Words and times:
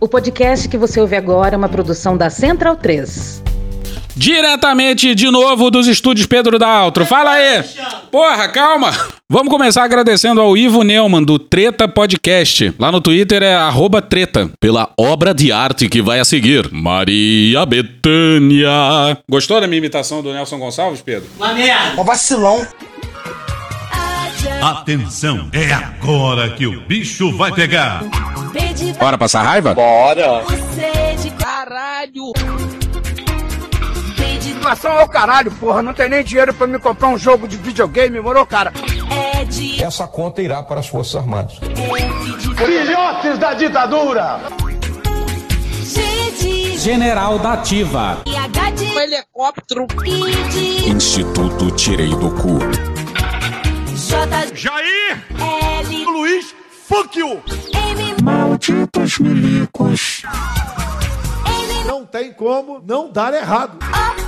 O 0.00 0.08
podcast 0.08 0.66
que 0.66 0.78
você 0.78 0.98
ouve 0.98 1.14
agora 1.14 1.54
é 1.54 1.58
uma 1.58 1.68
produção 1.68 2.16
da 2.16 2.30
Central 2.30 2.74
3. 2.74 3.42
Diretamente 4.16 5.14
de 5.14 5.30
novo 5.30 5.70
dos 5.70 5.86
estúdios 5.86 6.26
Pedro 6.26 6.58
Daltro. 6.58 7.04
Fala 7.04 7.32
aí! 7.32 7.62
Porra, 8.10 8.48
calma! 8.48 8.90
Vamos 9.28 9.50
começar 9.52 9.84
agradecendo 9.84 10.40
ao 10.40 10.56
Ivo 10.56 10.82
Neumann, 10.82 11.22
do 11.22 11.38
Treta 11.38 11.86
Podcast. 11.86 12.74
Lá 12.78 12.90
no 12.90 13.00
Twitter 13.00 13.42
é 13.42 13.54
arroba 13.54 14.00
treta. 14.00 14.50
Pela 14.58 14.90
obra 14.98 15.34
de 15.34 15.52
arte 15.52 15.86
que 15.88 16.00
vai 16.00 16.18
a 16.18 16.24
seguir. 16.24 16.70
Maria 16.72 17.64
Betânia. 17.66 19.18
Gostou 19.30 19.60
da 19.60 19.66
minha 19.66 19.78
imitação 19.78 20.22
do 20.22 20.32
Nelson 20.32 20.58
Gonçalves, 20.58 21.02
Pedro? 21.02 21.28
Uma 21.36 21.52
merda! 21.52 22.00
Um 22.00 22.04
vacilão. 22.04 22.66
Atenção, 24.62 25.48
é 25.52 25.72
agora 25.72 26.50
que 26.50 26.66
o 26.66 26.80
bicho 26.82 27.36
vai 27.36 27.52
pegar. 27.52 28.02
Bora 28.98 29.18
passar 29.18 29.42
raiva? 29.42 29.74
Bora. 29.74 30.44
Caralho! 31.38 32.32
Inflação 34.46 34.92
é 34.98 35.04
o 35.04 35.08
caralho, 35.08 35.50
porra. 35.52 35.82
Não 35.82 35.94
tem 35.94 36.08
nem 36.08 36.22
dinheiro 36.22 36.52
pra 36.52 36.66
me 36.66 36.78
comprar 36.78 37.08
um 37.08 37.18
jogo 37.18 37.48
de 37.48 37.56
videogame, 37.56 38.20
morou, 38.20 38.44
cara? 38.44 38.72
Essa 39.80 40.06
conta 40.06 40.42
irá 40.42 40.62
para 40.62 40.80
as 40.80 40.88
Forças 40.88 41.16
Armadas. 41.16 41.58
Filhotes 42.56 43.38
da 43.38 43.54
ditadura! 43.54 44.40
General 46.78 47.38
da 47.38 47.54
Ativa. 47.54 48.18
Um 48.26 49.00
helicóptero! 49.00 49.86
Instituto 50.86 51.70
Tirei 51.72 52.10
do 52.10 52.30
Cu. 52.30 52.58
Jair! 54.54 55.24
Luiz, 56.04 56.54
fuck 56.70 57.16
you! 57.16 57.40
Malditos 58.22 59.18
milicos. 59.18 60.22
Não 61.86 62.04
tem 62.04 62.32
como 62.32 62.82
não 62.86 63.10
dar 63.10 63.32
errado. 63.32 63.78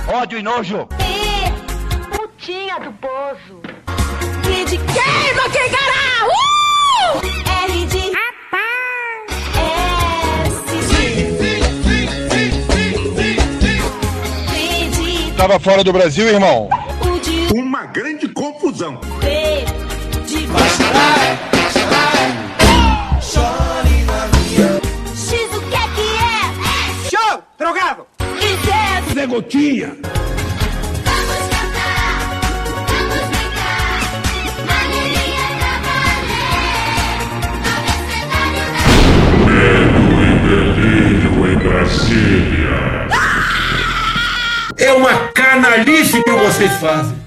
Ódio 0.07 0.39
e 0.39 0.41
nojo! 0.41 0.87
Putinha 2.11 2.79
do 2.79 2.93
poço. 2.93 3.61
E 4.49 4.65
de 4.65 4.77
queima 4.77 5.49
quem 5.51 5.69
gará! 5.69 6.27
Uh! 6.27 7.21
R 7.65 7.85
de 7.85 8.03
Tava 15.35 15.59
fora 15.59 15.83
do 15.83 15.91
Brasil, 15.91 16.29
irmão? 16.29 16.69
Uma 17.53 17.85
grande 17.85 18.29
confusão. 18.29 18.99
B 21.13 21.19
de 21.61 21.69
X 25.15 25.49
o 25.55 25.61
que 25.69 25.75
é 25.75 25.87
que 25.95 26.07
é? 26.17 27.09
Show! 27.09 27.43
Drogado! 27.57 28.01
E 28.41 29.13
Zé 29.13 29.25
Gotinha. 29.27 29.95
Vamos 31.05 31.39
cantar, 31.49 32.41
vamos 32.87 33.25
brincar. 33.29 33.81
Maneirinha 34.67 35.53
É 44.77 44.91
uma 44.93 45.13
canalice 45.33 46.23
que 46.23 46.31
vocês 46.31 46.71
fazem. 46.77 47.22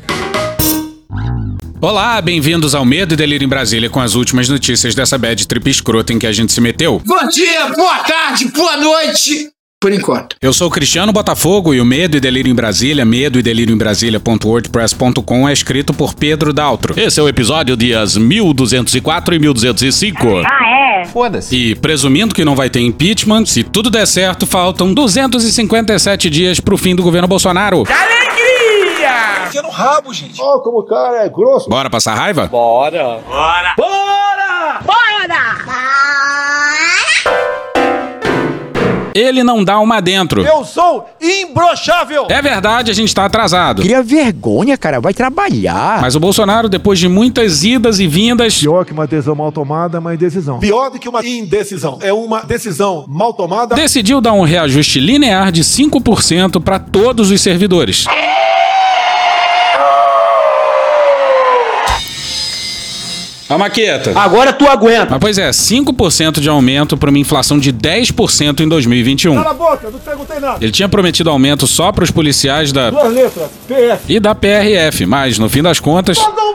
Olá, 1.86 2.20
bem-vindos 2.20 2.74
ao 2.74 2.84
Medo 2.84 3.14
e 3.14 3.16
Delírio 3.16 3.46
em 3.46 3.48
Brasília 3.48 3.88
com 3.88 4.00
as 4.00 4.16
últimas 4.16 4.48
notícias 4.48 4.92
dessa 4.92 5.16
bad 5.16 5.46
trip 5.46 5.70
escrota 5.70 6.12
em 6.12 6.18
que 6.18 6.26
a 6.26 6.32
gente 6.32 6.52
se 6.52 6.60
meteu. 6.60 7.00
Bom 7.06 7.28
dia, 7.28 7.68
boa 7.76 7.98
tarde, 7.98 8.48
boa 8.48 8.76
noite! 8.76 9.50
Por 9.80 9.92
enquanto. 9.92 10.34
Eu 10.42 10.52
sou 10.52 10.66
o 10.66 10.70
Cristiano 10.70 11.12
Botafogo 11.12 11.72
e 11.72 11.80
o 11.80 11.84
Medo 11.84 12.16
e 12.16 12.20
Delírio 12.20 12.50
em 12.50 12.54
Brasília, 12.56 13.04
medo 13.04 13.38
e 13.38 13.42
delírio 13.42 13.72
em 13.72 13.78
Brasília.wordpress.com 13.78 15.48
é 15.48 15.52
escrito 15.52 15.94
por 15.94 16.12
Pedro 16.14 16.52
Daltro. 16.52 16.92
Esse 16.98 17.20
é 17.20 17.22
o 17.22 17.28
episódio 17.28 17.76
dias 17.76 18.16
1204 18.16 19.34
e 19.36 19.38
1205. 19.38 20.26
E 21.52 21.76
presumindo 21.76 22.34
que 22.34 22.44
não 22.44 22.56
vai 22.56 22.68
ter 22.68 22.80
impeachment, 22.80 23.46
se 23.46 23.62
tudo 23.62 23.90
der 23.90 24.08
certo, 24.08 24.44
faltam 24.44 24.92
257 24.92 26.28
dias 26.30 26.58
pro 26.58 26.76
fim 26.76 26.96
do 26.96 27.02
governo 27.04 27.28
Bolsonaro. 27.28 27.84
Enfia 29.46 29.62
no 29.62 29.70
rabo, 29.70 30.12
gente. 30.12 30.40
Ó, 30.40 30.58
como 30.58 30.80
o 30.80 30.82
cara 30.82 31.24
é 31.24 31.28
grosso. 31.28 31.68
Bora 31.68 31.88
passar 31.88 32.14
raiva? 32.14 32.46
Bora! 32.46 33.20
Ele 39.16 39.42
não 39.42 39.64
dá 39.64 39.80
uma 39.80 39.98
dentro. 40.00 40.44
Eu 40.44 40.62
sou 40.62 41.08
imbrochável. 41.22 42.26
É 42.28 42.42
verdade, 42.42 42.90
a 42.90 42.94
gente 42.94 43.14
tá 43.14 43.24
atrasado. 43.24 43.80
Cria 43.80 44.02
vergonha, 44.02 44.76
cara. 44.76 45.00
Vai 45.00 45.14
trabalhar. 45.14 46.02
Mas 46.02 46.14
o 46.14 46.20
Bolsonaro, 46.20 46.68
depois 46.68 46.98
de 46.98 47.08
muitas 47.08 47.64
idas 47.64 47.98
e 47.98 48.06
vindas, 48.06 48.58
Pior 48.60 48.84
que 48.84 48.92
uma 48.92 49.06
decisão 49.06 49.34
mal 49.34 49.50
tomada 49.50 49.96
é 49.96 50.00
uma 50.00 50.12
indecisão. 50.12 50.58
Pior 50.58 50.90
do 50.90 50.98
que 50.98 51.08
uma 51.08 51.24
indecisão. 51.26 51.98
É 52.02 52.12
uma 52.12 52.42
decisão 52.42 53.06
mal 53.08 53.32
tomada. 53.32 53.74
decidiu 53.74 54.20
dar 54.20 54.34
um 54.34 54.42
reajuste 54.42 55.00
linear 55.00 55.50
de 55.50 55.62
5% 55.64 56.62
para 56.62 56.78
todos 56.78 57.30
os 57.30 57.40
servidores. 57.40 58.04
A 63.48 63.56
maqueta. 63.56 64.12
Agora 64.18 64.52
tu 64.52 64.66
aguenta. 64.66 65.06
Mas 65.10 65.18
pois 65.20 65.38
é, 65.38 65.50
5% 65.50 66.40
de 66.40 66.48
aumento 66.48 66.96
para 66.96 67.10
uma 67.10 67.18
inflação 67.18 67.58
de 67.58 67.72
10% 67.72 68.60
em 68.60 68.68
2021. 68.68 69.34
Cala 69.36 69.50
a 69.50 69.54
boca, 69.54 69.88
não 69.90 69.98
perguntei 69.98 70.40
nada. 70.40 70.58
Ele 70.60 70.72
tinha 70.72 70.88
prometido 70.88 71.30
aumento 71.30 71.66
só 71.66 71.92
para 71.92 72.02
os 72.04 72.10
policiais 72.10 72.72
da 72.72 72.90
Duas 72.90 73.12
letras, 73.12 73.48
PF. 73.68 74.02
e 74.08 74.18
da 74.18 74.34
PRF, 74.34 75.06
mas 75.06 75.38
no 75.38 75.48
fim 75.48 75.62
das 75.62 75.78
contas, 75.78 76.18
Todo. 76.18 76.45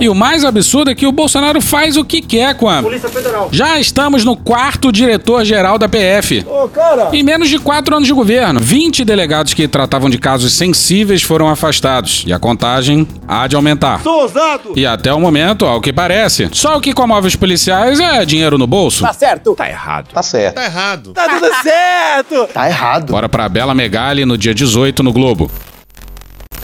E 0.00 0.08
o 0.08 0.14
mais 0.14 0.44
absurdo 0.44 0.90
é 0.90 0.94
que 0.94 1.06
o 1.06 1.12
Bolsonaro 1.12 1.60
faz 1.60 1.96
o 1.96 2.04
que 2.04 2.20
quer 2.20 2.54
com 2.54 2.68
a 2.68 2.82
Polícia 2.82 3.08
Federal. 3.08 3.48
Já 3.52 3.78
estamos 3.78 4.24
no 4.24 4.36
quarto 4.36 4.92
diretor-geral 4.92 5.78
da 5.78 5.88
PF. 5.88 6.44
Ô, 6.46 6.68
cara. 6.68 7.08
Em 7.12 7.22
menos 7.22 7.48
de 7.48 7.58
quatro 7.58 7.94
anos 7.96 8.06
de 8.06 8.12
governo, 8.14 8.60
20 8.60 9.04
delegados 9.04 9.54
que 9.54 9.66
tratavam 9.66 10.08
de 10.10 10.18
casos 10.18 10.52
sensíveis 10.52 11.22
foram 11.22 11.48
afastados. 11.48 12.24
E 12.26 12.32
a 12.32 12.38
contagem 12.38 13.06
há 13.26 13.46
de 13.46 13.56
aumentar. 13.56 14.02
Sou 14.02 14.22
ousado. 14.22 14.72
E 14.76 14.86
até 14.86 15.12
o 15.12 15.20
momento, 15.20 15.64
ao 15.66 15.80
que 15.80 15.92
parece, 15.92 16.48
só 16.52 16.76
o 16.76 16.80
que 16.80 16.92
comove 16.92 17.28
os 17.28 17.36
policiais 17.36 18.00
é 18.00 18.24
dinheiro 18.24 18.58
no 18.58 18.66
bolso. 18.66 19.04
certo. 19.12 19.54
Tá 19.54 19.68
errado. 19.68 20.08
Tá 20.12 20.22
certo. 20.22 20.54
Tá 20.54 20.64
errado. 20.64 21.12
Tá 21.12 21.28
tudo 21.28 21.48
certo. 21.62 22.46
Tá 22.52 22.68
errado. 22.68 23.10
Bora 23.12 23.28
pra 23.28 23.48
Bela 23.48 23.74
Megali 23.74 24.24
no 24.24 24.36
dia 24.36 24.54
18 24.54 25.02
no 25.02 25.12
Globo. 25.12 25.50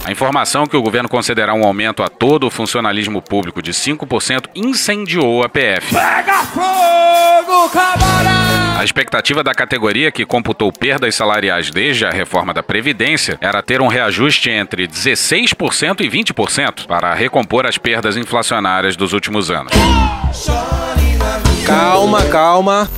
A 0.04 0.12
informação 0.12 0.66
que 0.66 0.76
o 0.76 0.82
governo 0.82 1.09
considerar 1.09 1.54
um 1.54 1.65
aumento 1.65 2.03
a 2.03 2.09
todo 2.09 2.47
o 2.47 2.50
funcionalismo 2.50 3.22
público 3.22 3.62
de 3.62 3.72
5% 3.72 4.50
incendiou 4.54 5.42
a 5.42 5.48
PF. 5.48 5.97
A 8.76 8.84
expectativa 8.84 9.43
da 9.43 9.54
categoria 9.54 10.12
que 10.12 10.26
computou 10.26 10.70
perdas 10.70 11.14
salariais 11.14 11.70
desde 11.70 12.04
a 12.04 12.10
reforma 12.10 12.53
da 12.53 12.62
Previdência 12.62 13.38
era 13.41 13.62
ter 13.62 13.81
um 13.81 13.87
reajuste 13.87 14.50
entre 14.50 14.87
16% 14.87 16.03
e 16.03 16.10
20% 16.10 16.87
para 16.87 17.14
recompor 17.14 17.64
as 17.64 17.78
perdas 17.78 18.19
inflacionárias 18.19 18.97
dos 18.97 19.14
últimos 19.14 19.50
anos. 19.50 19.72
Calma, 21.64 22.26
calma. 22.26 22.91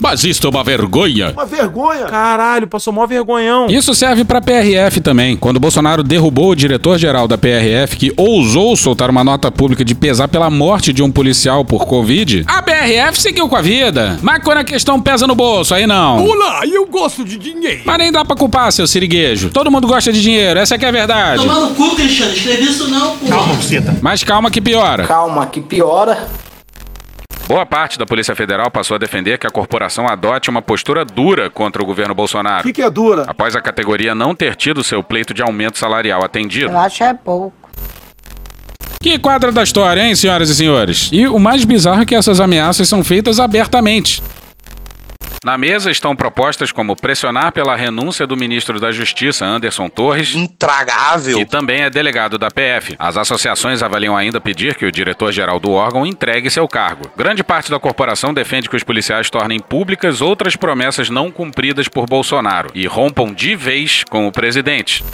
Mas 0.00 0.24
isto 0.24 0.46
é 0.46 0.50
uma 0.50 0.62
vergonha! 0.62 1.32
Uma 1.32 1.46
vergonha. 1.46 2.04
Caralho, 2.04 2.66
passou 2.66 2.92
mó 2.92 3.06
vergonhão. 3.06 3.66
Isso 3.68 3.94
serve 3.94 4.24
pra 4.24 4.40
PRF 4.40 5.00
também. 5.00 5.36
Quando 5.36 5.58
Bolsonaro 5.60 6.02
derrubou 6.02 6.50
o 6.50 6.56
diretor-geral 6.56 7.26
da 7.26 7.38
PRF, 7.38 7.96
que 7.96 8.12
ousou 8.16 8.76
soltar 8.76 9.10
uma 9.10 9.24
nota 9.24 9.50
pública 9.50 9.84
de 9.84 9.94
pesar 9.94 10.28
pela 10.28 10.50
morte 10.50 10.92
de 10.92 11.02
um 11.02 11.10
policial 11.10 11.64
por 11.64 11.86
Covid, 11.86 12.44
a 12.46 12.62
PRF 12.62 13.20
seguiu 13.20 13.48
com 13.48 13.56
a 13.56 13.62
vida. 13.62 14.18
Mas 14.22 14.42
quando 14.42 14.58
a 14.58 14.64
questão 14.64 15.00
pesa 15.00 15.26
no 15.26 15.34
bolso, 15.34 15.74
aí 15.74 15.86
não. 15.86 16.24
Olá, 16.24 16.62
eu 16.66 16.86
gosto 16.86 17.24
de 17.24 17.38
dinheiro. 17.38 17.82
Mas 17.84 17.98
nem 17.98 18.12
dá 18.12 18.24
pra 18.24 18.36
culpar, 18.36 18.72
seu 18.72 18.86
siriguejo. 18.86 19.50
Todo 19.50 19.70
mundo 19.70 19.86
gosta 19.86 20.12
de 20.12 20.20
dinheiro, 20.20 20.60
essa 20.60 20.74
é 20.74 20.78
que 20.78 20.84
é 20.84 20.88
a 20.88 20.92
verdade. 20.92 21.42
Tomar 21.42 21.60
no 21.60 21.74
cu, 21.74 21.94
Cristiano. 21.96 22.32
Escrevi 22.32 22.64
isso 22.64 22.88
não, 22.88 23.16
pô. 23.16 23.26
Mas 24.02 24.22
calma 24.22 24.50
que 24.50 24.60
piora. 24.60 25.06
Calma, 25.06 25.46
que 25.46 25.60
piora. 25.60 26.28
Boa 27.48 27.64
parte 27.64 27.96
da 27.96 28.04
Polícia 28.04 28.34
Federal 28.34 28.68
passou 28.70 28.96
a 28.96 28.98
defender 28.98 29.38
que 29.38 29.46
a 29.46 29.50
corporação 29.50 30.08
adote 30.08 30.50
uma 30.50 30.60
postura 30.60 31.04
dura 31.04 31.48
contra 31.48 31.80
o 31.80 31.86
governo 31.86 32.10
O 32.12 32.14
Bolsonaro. 32.16 32.64
que, 32.64 32.72
que 32.72 32.82
é 32.82 32.90
dura? 32.90 33.24
Após 33.28 33.54
a 33.54 33.60
categoria 33.60 34.14
não 34.16 34.34
ter 34.34 34.56
tido 34.56 34.82
seu 34.82 35.00
pleito 35.02 35.32
de 35.32 35.42
aumento 35.42 35.78
salarial 35.78 36.24
atendido. 36.24 36.76
acho 36.76 37.04
é 37.04 37.14
pouco. 37.14 37.54
Que 39.00 39.16
quadra 39.18 39.52
da 39.52 39.62
história, 39.62 40.00
hein, 40.04 40.16
senhoras 40.16 40.50
e 40.50 40.56
senhores? 40.56 41.08
E 41.12 41.28
o 41.28 41.38
mais 41.38 41.64
bizarro 41.64 42.02
é 42.02 42.04
que 42.04 42.16
essas 42.16 42.40
ameaças 42.40 42.88
são 42.88 43.04
feitas 43.04 43.38
abertamente. 43.38 44.20
Na 45.46 45.56
mesa 45.56 45.92
estão 45.92 46.16
propostas 46.16 46.72
como 46.72 46.96
pressionar 46.96 47.52
pela 47.52 47.76
renúncia 47.76 48.26
do 48.26 48.36
ministro 48.36 48.80
da 48.80 48.90
Justiça, 48.90 49.46
Anderson 49.46 49.88
Torres, 49.88 50.34
Intragável. 50.34 51.38
que 51.38 51.46
também 51.46 51.82
é 51.82 51.88
delegado 51.88 52.36
da 52.36 52.50
PF. 52.50 52.96
As 52.98 53.16
associações 53.16 53.80
avaliam 53.80 54.16
ainda 54.16 54.40
pedir 54.40 54.74
que 54.74 54.84
o 54.84 54.90
diretor-geral 54.90 55.60
do 55.60 55.70
órgão 55.70 56.04
entregue 56.04 56.50
seu 56.50 56.66
cargo. 56.66 57.08
Grande 57.16 57.44
parte 57.44 57.70
da 57.70 57.78
corporação 57.78 58.34
defende 58.34 58.68
que 58.68 58.74
os 58.74 58.82
policiais 58.82 59.30
tornem 59.30 59.60
públicas 59.60 60.20
outras 60.20 60.56
promessas 60.56 61.08
não 61.08 61.30
cumpridas 61.30 61.86
por 61.86 62.06
Bolsonaro 62.06 62.68
e 62.74 62.84
rompam 62.88 63.32
de 63.32 63.54
vez 63.54 64.02
com 64.02 64.26
o 64.26 64.32
presidente. 64.32 65.04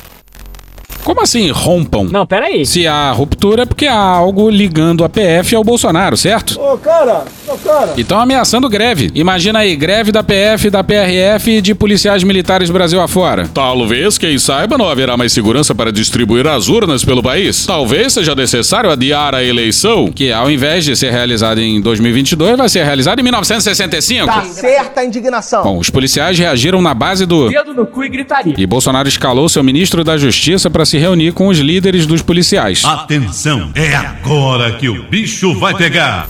Como 1.04 1.20
assim 1.20 1.50
rompam? 1.50 2.04
Não, 2.04 2.24
peraí. 2.24 2.64
Se 2.64 2.86
há 2.86 3.10
ruptura 3.10 3.62
é 3.62 3.66
porque 3.66 3.86
há 3.86 3.94
algo 3.94 4.48
ligando 4.48 5.04
a 5.04 5.08
PF 5.08 5.54
ao 5.56 5.64
Bolsonaro, 5.64 6.16
certo? 6.16 6.60
Ô, 6.60 6.78
cara, 6.78 7.24
ô, 7.48 7.56
cara. 7.58 7.94
E 7.96 8.02
estão 8.02 8.20
ameaçando 8.20 8.68
greve. 8.68 9.10
Imagina 9.14 9.60
aí, 9.60 9.74
greve 9.74 10.12
da 10.12 10.22
PF, 10.22 10.70
da 10.70 10.84
PRF 10.84 11.50
e 11.50 11.60
de 11.60 11.74
policiais 11.74 12.22
militares 12.22 12.70
Brasil 12.70 13.00
afora. 13.00 13.48
Talvez, 13.52 14.16
quem 14.16 14.38
saiba, 14.38 14.78
não 14.78 14.88
haverá 14.88 15.16
mais 15.16 15.32
segurança 15.32 15.74
para 15.74 15.92
distribuir 15.92 16.46
as 16.46 16.68
urnas 16.68 17.04
pelo 17.04 17.22
país. 17.22 17.66
Talvez 17.66 18.12
seja 18.12 18.34
necessário 18.34 18.90
adiar 18.90 19.34
a 19.34 19.42
eleição, 19.42 20.10
que 20.12 20.32
ao 20.32 20.50
invés 20.50 20.84
de 20.84 20.94
ser 20.94 21.10
realizada 21.10 21.60
em 21.60 21.80
2022, 21.80 22.56
vai 22.56 22.68
ser 22.68 22.84
realizada 22.84 23.20
em 23.20 23.24
1965. 23.24 24.26
Tá 24.26 24.44
certa 24.44 25.00
a 25.00 25.04
indignação. 25.04 25.64
Bom, 25.64 25.78
os 25.78 25.90
policiais 25.90 26.38
reagiram 26.38 26.80
na 26.80 26.94
base 26.94 27.26
do... 27.26 27.48
Dedo 27.48 27.74
no 27.74 27.86
cu 27.86 28.04
e 28.04 28.08
gritaria. 28.08 28.54
E 28.56 28.66
Bolsonaro 28.66 29.08
escalou 29.08 29.48
seu 29.48 29.62
ministro 29.64 30.04
da 30.04 30.16
Justiça 30.16 30.70
para 30.70 30.84
se 30.92 30.98
reunir 30.98 31.32
com 31.32 31.48
os 31.48 31.58
líderes 31.58 32.04
dos 32.04 32.20
policiais. 32.20 32.84
Atenção, 32.84 33.72
é 33.74 33.94
agora 33.96 34.72
que 34.72 34.90
o 34.90 35.04
bicho 35.04 35.58
vai 35.58 35.74
pegar. 35.74 36.28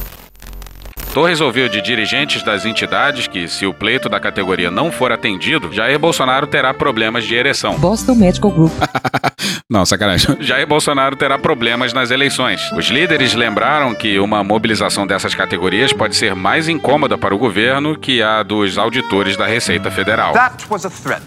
Torres 1.12 1.40
ouviu 1.40 1.68
de 1.68 1.82
dirigentes 1.82 2.44
das 2.44 2.64
entidades 2.64 3.26
que, 3.26 3.48
se 3.48 3.66
o 3.66 3.74
pleito 3.74 4.08
da 4.08 4.20
categoria 4.20 4.70
não 4.70 4.92
for 4.92 5.10
atendido, 5.10 5.72
Jair 5.72 5.98
Bolsonaro 5.98 6.46
terá 6.46 6.72
problemas 6.72 7.24
de 7.24 7.34
ereção. 7.34 7.76
Boston 7.76 8.14
Medical 8.14 8.52
Group. 8.52 8.72
Não, 9.68 9.84
sacanagem. 9.84 10.36
Jair 10.40 10.66
Bolsonaro 10.66 11.16
terá 11.16 11.38
problemas 11.38 11.92
nas 11.92 12.10
eleições. 12.10 12.60
Os 12.72 12.86
líderes 12.86 13.34
lembraram 13.34 13.94
que 13.94 14.18
uma 14.18 14.44
mobilização 14.44 15.06
dessas 15.06 15.34
categorias 15.34 15.92
pode 15.92 16.14
ser 16.14 16.34
mais 16.34 16.68
incômoda 16.68 17.18
para 17.18 17.34
o 17.34 17.38
governo 17.38 17.98
que 17.98 18.22
a 18.22 18.42
dos 18.42 18.78
auditores 18.78 19.36
da 19.36 19.46
Receita 19.46 19.90
Federal. 19.90 20.34
That 20.34 20.66
was 20.70 20.84
a 20.84 20.90
threat. 20.90 21.22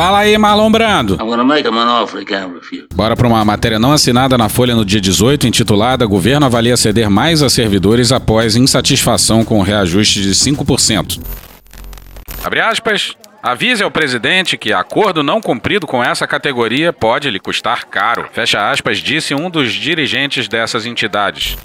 Fala 0.00 0.20
aí, 0.20 0.38
Marlon 0.38 0.72
Brando. 0.72 1.18
Can't 2.24 2.54
refuse. 2.54 2.86
Bora 2.94 3.14
para 3.14 3.28
uma 3.28 3.44
matéria 3.44 3.78
não 3.78 3.92
assinada 3.92 4.38
na 4.38 4.48
Folha 4.48 4.74
no 4.74 4.82
dia 4.82 4.98
18, 4.98 5.46
intitulada 5.46 6.06
Governo 6.06 6.46
avalia 6.46 6.74
ceder 6.74 7.10
mais 7.10 7.42
a 7.42 7.50
servidores 7.50 8.10
após 8.10 8.56
insatisfação 8.56 9.44
com 9.44 9.58
o 9.58 9.62
reajuste 9.62 10.22
de 10.22 10.30
5%. 10.30 11.20
Abre 12.42 12.60
aspas. 12.60 13.14
Avise 13.42 13.82
ao 13.82 13.90
presidente 13.90 14.56
que 14.56 14.72
acordo 14.72 15.22
não 15.22 15.38
cumprido 15.38 15.86
com 15.86 16.02
essa 16.02 16.26
categoria 16.26 16.94
pode 16.94 17.28
lhe 17.28 17.38
custar 17.38 17.84
caro. 17.84 18.26
Fecha 18.32 18.70
aspas, 18.70 18.96
disse 18.98 19.34
um 19.34 19.50
dos 19.50 19.70
dirigentes 19.70 20.48
dessas 20.48 20.86
entidades. 20.86 21.58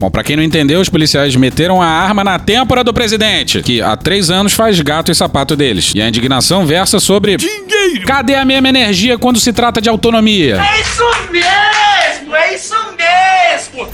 Bom, 0.00 0.10
pra 0.10 0.24
quem 0.24 0.34
não 0.34 0.42
entendeu, 0.42 0.80
os 0.80 0.88
policiais 0.88 1.36
meteram 1.36 1.82
a 1.82 1.86
arma 1.86 2.24
na 2.24 2.38
têmpora 2.38 2.82
do 2.82 2.90
presidente, 2.90 3.60
que 3.60 3.82
há 3.82 3.94
três 3.98 4.30
anos 4.30 4.54
faz 4.54 4.80
gato 4.80 5.12
e 5.12 5.14
sapato 5.14 5.54
deles. 5.54 5.92
E 5.94 6.00
a 6.00 6.08
indignação 6.08 6.64
versa 6.64 6.98
sobre. 6.98 7.36
Dinheiro! 7.36 8.06
Cadê 8.06 8.34
a 8.34 8.42
mesma 8.42 8.70
energia 8.70 9.18
quando 9.18 9.38
se 9.38 9.52
trata 9.52 9.78
de 9.78 9.90
autonomia? 9.90 10.58
É 10.58 10.80
isso 10.80 11.04
mesmo! 11.30 12.34
É 12.34 12.54
isso 12.54 12.74
mesmo! 12.96 13.88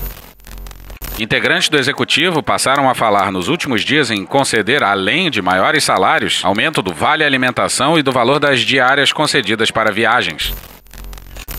Integrantes 1.19 1.69
do 1.69 1.77
executivo 1.77 2.41
passaram 2.41 2.89
a 2.89 2.95
falar 2.95 3.33
nos 3.33 3.49
últimos 3.49 3.83
dias 3.83 4.09
em 4.09 4.25
conceder, 4.25 4.85
além 4.85 5.29
de 5.29 5.43
maiores 5.43 5.83
salários, 5.83 6.41
aumento 6.45 6.83
do 6.83 6.95
vale 6.95 7.25
alimentação 7.25 7.99
e 7.99 8.03
do 8.05 8.13
valor 8.13 8.39
das 8.39 8.61
diárias 8.61 9.13
concedidas 9.13 9.73
para 9.73 9.91
viagens. 9.91 10.55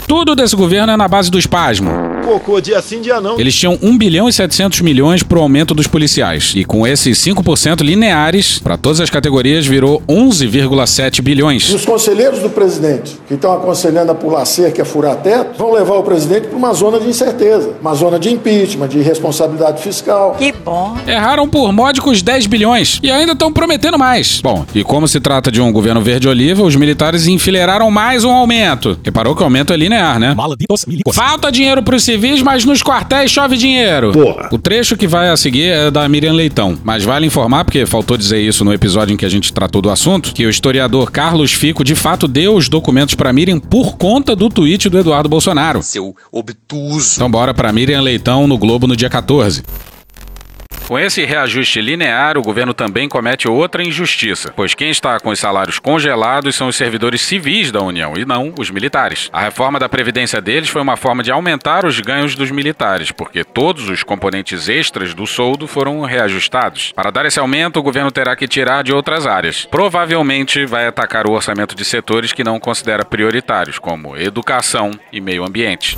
Tudo 0.07 0.33
desse 0.33 0.55
governo 0.55 0.93
é 0.93 0.95
na 0.95 1.09
base 1.09 1.29
do 1.29 1.37
espasmo. 1.37 2.16
Cocô, 2.27 2.59
dia 2.59 2.81
sim, 2.81 2.99
dia 3.01 3.21
não. 3.21 3.39
Eles 3.39 3.55
tinham 3.55 3.77
1 3.81 3.97
bilhão 3.97 4.27
e 4.27 4.33
700 4.33 4.81
milhões 4.81 5.23
pro 5.23 5.39
aumento 5.39 5.73
dos 5.73 5.87
policiais. 5.87 6.51
E 6.55 6.65
com 6.65 6.85
esses 6.85 7.17
5% 7.19 7.81
lineares, 7.81 8.59
para 8.59 8.75
todas 8.77 8.99
as 8.99 9.09
categorias, 9.09 9.65
virou 9.65 10.01
11,7 10.07 11.19
E 11.19 11.21
bilhões. 11.21 11.73
os 11.73 11.85
conselheiros 11.85 12.39
do 12.39 12.49
presidente, 12.49 13.17
que 13.27 13.35
estão 13.35 13.53
aconselhando 13.53 14.11
a 14.11 14.15
pular 14.15 14.43
cerca 14.45 14.79
e 14.79 14.81
a 14.81 14.85
furar 14.85 15.15
teto, 15.17 15.57
vão 15.57 15.71
levar 15.71 15.95
o 15.95 16.03
presidente 16.03 16.47
para 16.47 16.57
uma 16.57 16.73
zona 16.73 16.99
de 16.99 17.07
incerteza, 17.07 17.71
uma 17.81 17.93
zona 17.95 18.19
de 18.19 18.29
impeachment, 18.29 18.89
de 18.89 18.99
responsabilidade 18.99 19.81
fiscal. 19.81 20.35
Que 20.37 20.51
bom. 20.51 20.97
Erraram 21.07 21.47
por 21.47 21.71
módicos 21.71 22.21
10 22.21 22.45
bilhões 22.47 22.99
e 23.01 23.09
ainda 23.09 23.31
estão 23.31 23.53
prometendo 23.53 23.97
mais. 23.97 24.41
Bom, 24.41 24.65
e 24.75 24.83
como 24.83 25.07
se 25.07 25.19
trata 25.21 25.49
de 25.49 25.61
um 25.61 25.71
governo 25.71 26.01
verde-oliva, 26.01 26.61
os 26.63 26.75
militares 26.75 27.25
enfileiraram 27.27 27.89
mais 27.89 28.23
um 28.25 28.31
aumento. 28.31 28.99
Reparou 29.03 29.33
que 29.35 29.41
o 29.41 29.45
aumento 29.45 29.71
é 29.71 29.77
linear, 29.77 30.19
né? 30.19 30.35
Falta 31.13 31.51
dinheiro 31.51 31.81
pros 31.81 32.03
civis, 32.17 32.41
mas 32.41 32.65
nos 32.65 32.81
quartéis 32.81 33.31
chove 33.31 33.55
dinheiro. 33.55 34.11
Porra. 34.11 34.49
O 34.51 34.57
trecho 34.57 34.97
que 34.97 35.07
vai 35.07 35.29
a 35.29 35.37
seguir 35.37 35.69
é 35.69 35.91
da 35.91 36.07
Miriam 36.09 36.33
Leitão, 36.33 36.77
mas 36.83 37.03
vale 37.03 37.25
informar, 37.25 37.63
porque 37.63 37.85
faltou 37.85 38.17
dizer 38.17 38.41
isso 38.41 38.65
no 38.65 38.73
episódio 38.73 39.13
em 39.13 39.17
que 39.17 39.25
a 39.25 39.29
gente 39.29 39.53
tratou 39.53 39.81
do 39.81 39.89
assunto, 39.89 40.33
que 40.33 40.45
o 40.45 40.49
historiador 40.49 41.11
Carlos 41.11 41.53
Fico 41.53 41.83
de 41.83 41.95
fato 41.95 42.27
deu 42.27 42.55
os 42.55 42.67
documentos 42.67 43.15
pra 43.15 43.31
Miriam 43.31 43.59
por 43.59 43.97
conta 43.97 44.35
do 44.35 44.49
tweet 44.49 44.89
do 44.89 44.97
Eduardo 44.97 45.29
Bolsonaro. 45.29 45.81
Seu 45.83 46.15
obtuso. 46.31 47.15
Então 47.15 47.29
bora 47.29 47.53
pra 47.53 47.71
Miriam 47.71 48.01
Leitão 48.01 48.47
no 48.47 48.57
Globo 48.57 48.87
no 48.87 48.95
dia 48.95 49.09
14. 49.09 49.63
Com 50.87 50.97
esse 50.97 51.25
reajuste 51.25 51.81
linear, 51.81 52.37
o 52.37 52.41
governo 52.41 52.73
também 52.73 53.09
comete 53.09 53.45
outra 53.45 53.83
injustiça, 53.83 54.53
pois 54.55 54.73
quem 54.73 54.89
está 54.89 55.19
com 55.19 55.31
os 55.31 55.39
salários 55.39 55.79
congelados 55.79 56.55
são 56.55 56.69
os 56.69 56.77
servidores 56.77 57.19
civis 57.19 57.73
da 57.73 57.81
União 57.81 58.13
e 58.15 58.23
não 58.23 58.53
os 58.57 58.71
militares. 58.71 59.29
A 59.33 59.41
reforma 59.41 59.77
da 59.79 59.89
previdência 59.89 60.39
deles 60.39 60.69
foi 60.69 60.81
uma 60.81 60.95
forma 60.95 61.21
de 61.21 61.29
aumentar 61.29 61.85
os 61.85 61.99
ganhos 61.99 62.35
dos 62.35 62.51
militares, 62.51 63.11
porque 63.11 63.43
todos 63.43 63.89
os 63.89 64.01
componentes 64.01 64.69
extras 64.69 65.13
do 65.13 65.27
soldo 65.27 65.67
foram 65.67 65.99
reajustados. 66.03 66.93
Para 66.93 67.11
dar 67.11 67.25
esse 67.25 67.37
aumento, 67.37 67.81
o 67.81 67.83
governo 67.83 68.09
terá 68.09 68.33
que 68.33 68.47
tirar 68.47 68.81
de 68.81 68.93
outras 68.93 69.27
áreas. 69.27 69.65
Provavelmente 69.65 70.65
vai 70.65 70.87
atacar 70.87 71.27
o 71.27 71.33
orçamento 71.33 71.75
de 71.75 71.83
setores 71.83 72.31
que 72.31 72.45
não 72.45 72.61
considera 72.61 73.03
prioritários, 73.03 73.77
como 73.77 74.15
educação 74.15 74.91
e 75.11 75.19
meio 75.19 75.43
ambiente. 75.43 75.97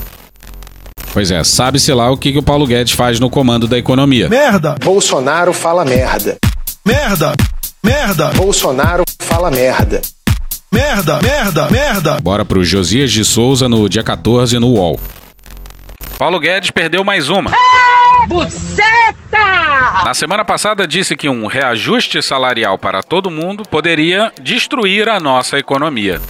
Pois 1.11 1.31
é, 1.31 1.43
sabe-se 1.43 1.91
lá 1.93 2.09
o 2.11 2.17
que, 2.17 2.31
que 2.31 2.37
o 2.37 2.43
Paulo 2.43 2.67
Guedes 2.67 2.93
faz 2.93 3.19
no 3.19 3.29
comando 3.29 3.67
da 3.67 3.77
economia. 3.77 4.29
Merda, 4.29 4.75
Bolsonaro 4.83 5.53
fala 5.53 5.83
merda. 5.83 6.37
merda, 6.85 7.33
merda, 7.83 8.29
Bolsonaro 8.35 9.03
fala 9.19 9.49
merda. 9.49 10.01
merda, 10.71 11.19
merda, 11.21 11.69
merda. 11.69 12.19
Bora 12.21 12.45
pro 12.45 12.63
Josias 12.63 13.11
de 13.11 13.25
Souza 13.25 13.67
no 13.67 13.89
dia 13.89 14.03
14 14.03 14.59
no 14.59 14.67
UOL. 14.67 14.99
Paulo 16.17 16.39
Guedes 16.39 16.69
perdeu 16.71 17.03
mais 17.03 17.29
uma. 17.29 17.51
Buceta! 18.27 19.09
Na 20.03 20.13
semana 20.13 20.43
passada 20.45 20.87
disse 20.87 21.15
que 21.15 21.29
um 21.29 21.47
reajuste 21.47 22.21
salarial 22.21 22.77
para 22.77 23.01
todo 23.01 23.31
mundo 23.31 23.63
poderia 23.63 24.31
destruir 24.41 25.07
a 25.09 25.19
nossa 25.19 25.57
economia. 25.57 26.21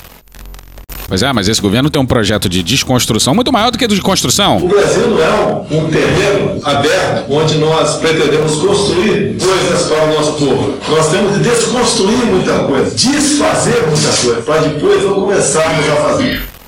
Pois 1.09 1.23
é, 1.23 1.33
mas 1.33 1.47
esse 1.47 1.59
governo 1.59 1.89
tem 1.89 1.99
um 1.99 2.05
projeto 2.05 2.47
de 2.47 2.61
desconstrução 2.61 3.33
muito 3.33 3.51
maior 3.51 3.71
do 3.71 3.79
que 3.79 3.87
de 3.87 3.99
construção. 3.99 4.57
O 4.57 4.67
Brasil 4.67 5.07
não 5.09 5.19
é 5.19 5.65
um, 5.71 5.79
um 5.79 5.89
terreno 5.89 6.61
aberto 6.63 7.25
onde 7.31 7.57
nós 7.57 7.95
pretendemos 7.95 8.55
construir 8.57 9.35
coisas 9.39 9.87
para 9.87 10.03
o 10.03 10.13
nosso 10.13 10.33
povo. 10.33 10.77
Nós 10.87 11.09
temos 11.09 11.33
de 11.33 11.49
desconstruir 11.49 12.25
muita 12.27 12.59
coisa, 12.59 12.95
desfazer 12.95 13.87
muita 13.87 14.21
coisa, 14.21 14.41
para 14.43 14.61
depois 14.61 15.03
não 15.03 15.15
começarmos 15.15 15.89
a 15.89 15.95
fazer. 15.95 16.58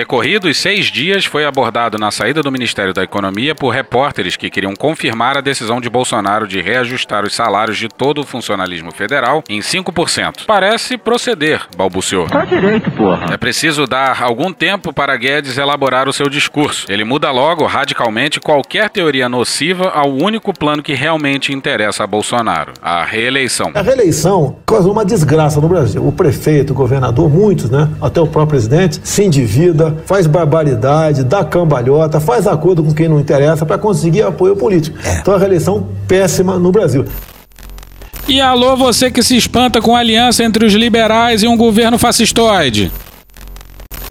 Decorridos 0.00 0.56
seis 0.56 0.86
dias, 0.86 1.26
foi 1.26 1.44
abordado 1.44 1.98
na 1.98 2.10
saída 2.10 2.42
do 2.42 2.50
Ministério 2.50 2.94
da 2.94 3.02
Economia 3.02 3.54
por 3.54 3.68
repórteres 3.68 4.34
que 4.34 4.48
queriam 4.48 4.74
confirmar 4.74 5.36
a 5.36 5.42
decisão 5.42 5.78
de 5.78 5.90
Bolsonaro 5.90 6.48
de 6.48 6.58
reajustar 6.62 7.22
os 7.26 7.34
salários 7.34 7.76
de 7.76 7.86
todo 7.86 8.22
o 8.22 8.24
funcionalismo 8.24 8.90
federal 8.92 9.44
em 9.46 9.60
5%. 9.60 10.46
Parece 10.46 10.96
proceder, 10.96 11.66
balbuciou. 11.76 12.26
Tá 12.28 12.46
direito, 12.46 12.90
porra. 12.92 13.26
É 13.30 13.36
preciso 13.36 13.86
dar 13.86 14.22
algum 14.22 14.54
tempo 14.54 14.90
para 14.90 15.14
Guedes 15.18 15.58
elaborar 15.58 16.08
o 16.08 16.14
seu 16.14 16.30
discurso. 16.30 16.90
Ele 16.90 17.04
muda 17.04 17.30
logo, 17.30 17.66
radicalmente, 17.66 18.40
qualquer 18.40 18.88
teoria 18.88 19.28
nociva 19.28 19.90
ao 19.90 20.10
único 20.10 20.54
plano 20.58 20.82
que 20.82 20.94
realmente 20.94 21.52
interessa 21.52 22.04
a 22.04 22.06
Bolsonaro: 22.06 22.72
a 22.80 23.04
reeleição. 23.04 23.70
A 23.74 23.82
reeleição 23.82 24.56
causou 24.64 24.92
uma 24.92 25.04
desgraça 25.04 25.60
no 25.60 25.68
Brasil. 25.68 26.08
O 26.08 26.10
prefeito, 26.10 26.70
o 26.70 26.74
governador, 26.74 27.28
muitos, 27.28 27.68
né? 27.68 27.86
Até 28.00 28.18
o 28.18 28.26
próprio 28.26 28.58
presidente, 28.58 28.98
se 29.04 29.24
endivida, 29.24 29.89
faz 30.06 30.26
barbaridade, 30.26 31.24
dá 31.24 31.44
cambalhota, 31.44 32.20
faz 32.20 32.46
acordo 32.46 32.82
com 32.82 32.92
quem 32.92 33.08
não 33.08 33.20
interessa 33.20 33.64
para 33.66 33.78
conseguir 33.78 34.22
apoio 34.22 34.56
político. 34.56 34.96
Então 35.20 35.34
a 35.34 35.38
reeleição 35.38 35.86
péssima 36.06 36.58
no 36.58 36.72
Brasil. 36.72 37.04
E 38.28 38.40
alô, 38.40 38.76
você 38.76 39.10
que 39.10 39.22
se 39.22 39.36
espanta 39.36 39.80
com 39.80 39.96
a 39.96 39.98
aliança 39.98 40.44
entre 40.44 40.64
os 40.64 40.72
liberais 40.72 41.42
e 41.42 41.48
um 41.48 41.56
governo 41.56 41.98
fascistoide. 41.98 42.92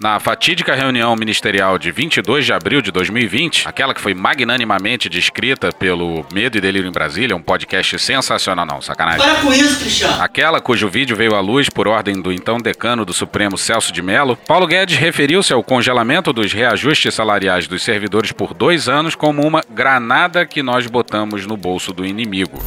Na 0.00 0.18
fatídica 0.18 0.74
reunião 0.74 1.14
ministerial 1.14 1.78
de 1.78 1.92
22 1.92 2.46
de 2.46 2.54
abril 2.54 2.80
de 2.80 2.90
2020, 2.90 3.68
aquela 3.68 3.92
que 3.92 4.00
foi 4.00 4.14
magnanimamente 4.14 5.10
descrita 5.10 5.70
pelo 5.72 6.24
Medo 6.32 6.56
e 6.56 6.60
Delírio 6.60 6.88
em 6.88 6.90
Brasília, 6.92 7.36
um 7.36 7.42
podcast 7.42 7.98
sensacional, 7.98 8.64
não, 8.64 8.80
sacanagem. 8.80 9.20
Para 9.20 9.42
com 9.42 9.52
isso, 9.52 9.78
Cristiano. 9.78 10.22
Aquela 10.22 10.58
cujo 10.58 10.88
vídeo 10.88 11.14
veio 11.14 11.34
à 11.34 11.40
luz 11.40 11.68
por 11.68 11.86
ordem 11.86 12.18
do 12.18 12.32
então 12.32 12.56
decano 12.56 13.04
do 13.04 13.12
Supremo 13.12 13.58
Celso 13.58 13.92
de 13.92 14.00
Mello, 14.00 14.36
Paulo 14.36 14.66
Guedes 14.66 14.96
referiu-se 14.96 15.52
ao 15.52 15.62
congelamento 15.62 16.32
dos 16.32 16.50
reajustes 16.50 17.12
salariais 17.12 17.68
dos 17.68 17.82
servidores 17.82 18.32
por 18.32 18.54
dois 18.54 18.88
anos 18.88 19.14
como 19.14 19.46
uma 19.46 19.62
granada 19.68 20.46
que 20.46 20.62
nós 20.62 20.86
botamos 20.86 21.46
no 21.46 21.58
bolso 21.58 21.92
do 21.92 22.06
inimigo. 22.06 22.58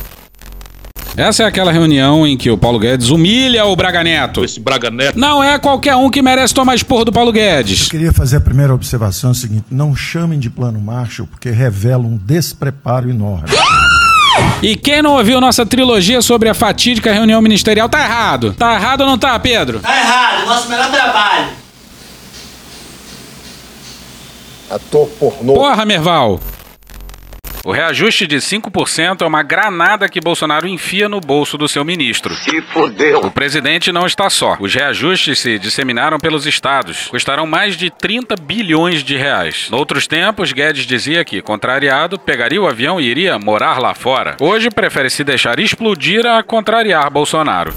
Essa 1.16 1.44
é 1.44 1.46
aquela 1.46 1.72
reunião 1.72 2.26
em 2.26 2.36
que 2.36 2.50
o 2.50 2.58
Paulo 2.58 2.80
Guedes 2.80 3.10
humilha 3.10 3.66
o 3.66 3.76
Braga 3.76 4.04
Neto. 4.04 4.44
Esse 4.44 4.60
Braga 4.60 4.90
Neto. 4.90 5.20
Não 5.20 5.44
é 5.44 5.60
qualquer 5.60 5.96
um 5.96 6.10
que 6.10 6.24
merece 6.24 6.56
tomar 6.56 6.74
esporro 6.74 7.06
do 7.06 7.12
Paulo 7.12 7.32
Guedes. 7.32 7.84
Eu 7.84 7.92
queria 7.92 8.12
fazer 8.12 8.38
a 8.38 8.42
primeira 8.42 8.74
observação 8.74 9.30
é 9.30 9.34
o 9.34 9.36
seguinte: 9.36 9.66
não 9.70 9.96
chamem 9.96 10.40
de 10.40 10.50
plano 10.50 10.82
Marshall, 10.82 11.28
porque 11.28 11.52
revela 11.52 12.04
um 12.04 12.18
despreparo 12.18 13.12
enorme. 13.12 13.50
E 14.64 14.76
quem 14.76 15.04
não 15.04 15.12
ouviu 15.18 15.40
nossa 15.40 15.64
trilogia 15.66 16.20
sobre 16.22 16.50
a 16.50 16.54
fatídica 16.56 17.14
reunião 17.14 17.42
ministerial 17.42 17.88
tá 17.88 18.04
errado. 18.04 18.54
Tá 18.54 18.74
errado 18.74 19.02
ou 19.02 19.08
não 19.08 19.18
tá, 19.18 19.38
Pedro? 19.38 19.80
Tá 19.82 19.96
errado, 19.96 20.48
nosso 20.48 20.68
melhor 20.68 20.90
trabalho. 20.90 21.48
Ator 24.72 25.08
pornô. 25.20 25.54
Porra, 25.54 25.86
Merval! 25.86 26.40
O 27.66 27.72
reajuste 27.72 28.28
de 28.28 28.36
5% 28.36 29.22
é 29.22 29.26
uma 29.26 29.42
granada 29.42 30.10
que 30.10 30.20
Bolsonaro 30.20 30.68
enfia 30.68 31.08
no 31.08 31.22
bolso 31.22 31.58
do 31.58 31.66
seu 31.66 31.86
ministro. 31.86 32.36
Se 32.36 32.62
fodeu. 32.62 33.22
O 33.22 33.32
presidente 33.32 33.90
não 33.90 34.06
está 34.06 34.30
só. 34.30 34.58
Os 34.60 34.76
reajustes 34.76 35.40
se 35.40 35.58
disseminaram 35.58 36.18
pelos 36.18 36.46
estados. 36.46 37.08
Custarão 37.08 37.48
mais 37.48 37.78
de 37.78 37.90
30 37.90 38.36
bilhões 38.36 39.02
de 39.02 39.16
reais. 39.16 39.70
Noutros 39.72 40.08
tempos, 40.08 40.52
Guedes 40.52 40.86
dizia 40.86 41.24
que, 41.24 41.42
contrariado, 41.42 42.20
pegaria 42.20 42.62
o 42.62 42.68
avião 42.68 43.00
e 43.00 43.06
iria 43.06 43.40
morar 43.40 43.80
lá 43.80 43.94
fora. 43.94 44.36
Hoje, 44.42 44.70
prefere 44.70 45.10
se 45.10 45.24
deixar 45.24 45.58
explodir 45.58 46.26
a 46.26 46.44
contrariar 46.44 47.10
Bolsonaro. 47.10 47.74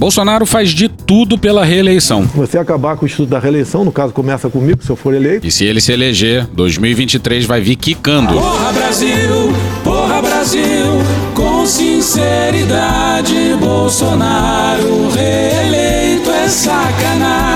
Bolsonaro 0.00 0.46
faz 0.46 0.70
de 0.70 0.88
tudo 0.88 1.36
pela 1.36 1.62
reeleição. 1.62 2.22
Você 2.34 2.56
acabar 2.56 2.96
com 2.96 3.04
o 3.04 3.06
estudo 3.06 3.28
da 3.28 3.38
reeleição, 3.38 3.84
no 3.84 3.92
caso 3.92 4.14
começa 4.14 4.48
comigo, 4.48 4.82
se 4.82 4.88
eu 4.88 4.96
for 4.96 5.12
eleito. 5.12 5.46
E 5.46 5.50
se 5.50 5.62
ele 5.66 5.78
se 5.78 5.92
eleger, 5.92 6.46
2023 6.54 7.44
vai 7.44 7.60
vir 7.60 7.76
quicando. 7.76 8.32
Porra 8.32 8.72
Brasil, 8.72 9.52
porra 9.84 10.22
Brasil, 10.22 10.86
com 11.34 11.66
sinceridade, 11.66 13.54
Bolsonaro 13.60 15.10
reeleito 15.14 16.30
é 16.30 16.48
sacanagem. 16.48 17.49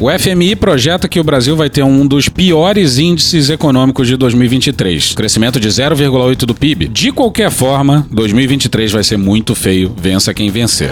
O 0.00 0.10
FMI 0.10 0.56
projeta 0.56 1.08
que 1.08 1.20
o 1.20 1.24
Brasil 1.24 1.56
vai 1.56 1.70
ter 1.70 1.84
um 1.84 2.04
dos 2.04 2.28
piores 2.28 2.98
índices 2.98 3.48
econômicos 3.48 4.08
de 4.08 4.16
2023, 4.16 5.14
crescimento 5.14 5.60
de 5.60 5.68
0,8 5.68 6.38
do 6.38 6.54
PIB. 6.54 6.88
De 6.88 7.12
qualquer 7.12 7.50
forma, 7.50 8.04
2023 8.10 8.90
vai 8.90 9.04
ser 9.04 9.16
muito 9.16 9.54
feio, 9.54 9.94
vença 9.96 10.34
quem 10.34 10.50
vencer. 10.50 10.90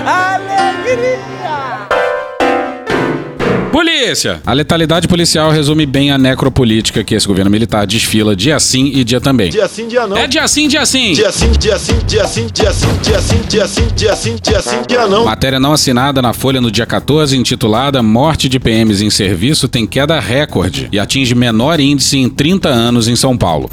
Polícia! 3.72 4.42
A 4.44 4.52
letalidade 4.52 5.08
policial 5.08 5.50
resume 5.50 5.86
bem 5.86 6.10
a 6.10 6.18
necropolítica 6.18 7.02
que 7.02 7.14
esse 7.14 7.26
governo 7.26 7.50
militar 7.50 7.86
desfila 7.86 8.36
dia 8.36 8.60
sim 8.60 8.92
e 8.94 9.02
dia 9.02 9.18
também. 9.18 9.48
Dia 9.48 9.66
sim, 9.66 9.88
dia 9.88 10.06
não. 10.06 10.14
É 10.14 10.26
dia 10.26 10.46
sim, 10.46 10.68
dia 10.68 10.84
sim! 10.84 11.14
Dia 11.14 11.32
sim, 11.32 11.50
dia 11.52 11.78
sim, 11.78 11.98
dia 12.06 12.26
sim, 12.26 12.46
dia 12.52 12.70
sim, 12.70 12.92
dia 13.00 13.18
sim, 13.18 13.40
dia 13.48 13.66
sim, 13.66 13.88
dia 13.96 14.14
sim, 14.14 14.36
dia 14.42 14.60
sim, 14.60 14.82
dia 14.86 15.06
não. 15.06 15.24
Matéria 15.24 15.58
não 15.58 15.72
assinada 15.72 16.20
na 16.20 16.34
Folha 16.34 16.60
no 16.60 16.70
dia 16.70 16.84
14, 16.84 17.34
intitulada 17.34 18.02
Morte 18.02 18.46
de 18.46 18.60
PMs 18.60 19.00
em 19.02 19.08
Serviço 19.08 19.66
tem 19.66 19.86
queda 19.86 20.20
recorde 20.20 20.90
e 20.92 20.98
atinge 20.98 21.34
menor 21.34 21.80
índice 21.80 22.18
em 22.18 22.28
30 22.28 22.68
anos 22.68 23.08
em 23.08 23.16
São 23.16 23.38
Paulo. 23.38 23.70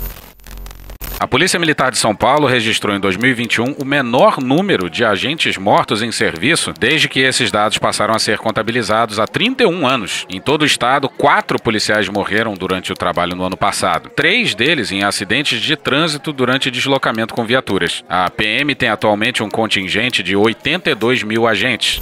A 1.19 1.27
Polícia 1.27 1.59
Militar 1.59 1.91
de 1.91 1.97
São 1.97 2.15
Paulo 2.15 2.47
registrou 2.47 2.95
em 2.95 2.99
2021 2.99 3.73
o 3.73 3.83
menor 3.83 4.41
número 4.41 4.89
de 4.89 5.03
agentes 5.03 5.57
mortos 5.57 6.01
em 6.01 6.13
serviço 6.13 6.71
desde 6.71 7.09
que 7.09 7.19
esses 7.19 7.51
dados 7.51 7.77
passaram 7.77 8.15
a 8.15 8.19
ser 8.19 8.37
contabilizados 8.37 9.19
há 9.19 9.27
31 9.27 9.85
anos. 9.85 10.25
Em 10.29 10.39
todo 10.39 10.61
o 10.61 10.65
estado, 10.65 11.09
quatro 11.09 11.61
policiais 11.61 12.07
morreram 12.07 12.53
durante 12.53 12.93
o 12.93 12.95
trabalho 12.95 13.35
no 13.35 13.43
ano 13.43 13.57
passado. 13.57 14.09
Três 14.15 14.55
deles 14.55 14.93
em 14.93 15.03
acidentes 15.03 15.59
de 15.59 15.75
trânsito 15.75 16.31
durante 16.31 16.71
deslocamento 16.71 17.33
com 17.33 17.43
viaturas. 17.43 18.01
A 18.07 18.29
PM 18.29 18.73
tem 18.73 18.87
atualmente 18.87 19.43
um 19.43 19.49
contingente 19.49 20.23
de 20.23 20.37
82 20.37 21.23
mil 21.23 21.45
agentes. 21.45 22.01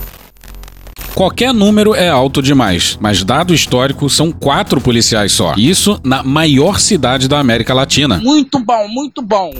Qualquer 1.17 1.51
número 1.51 1.95
é 1.95 2.07
alto 2.07 2.43
demais, 2.43 2.95
mas 3.01 3.23
dado 3.23 3.51
histórico 3.51 4.07
são 4.07 4.31
quatro 4.31 4.79
policiais 4.79 5.31
só. 5.31 5.55
Isso 5.57 5.99
na 6.03 6.21
maior 6.21 6.79
cidade 6.79 7.27
da 7.27 7.39
América 7.39 7.73
Latina. 7.73 8.19
Muito 8.19 8.59
bom, 8.59 8.87
muito 8.87 9.19
bom. 9.23 9.51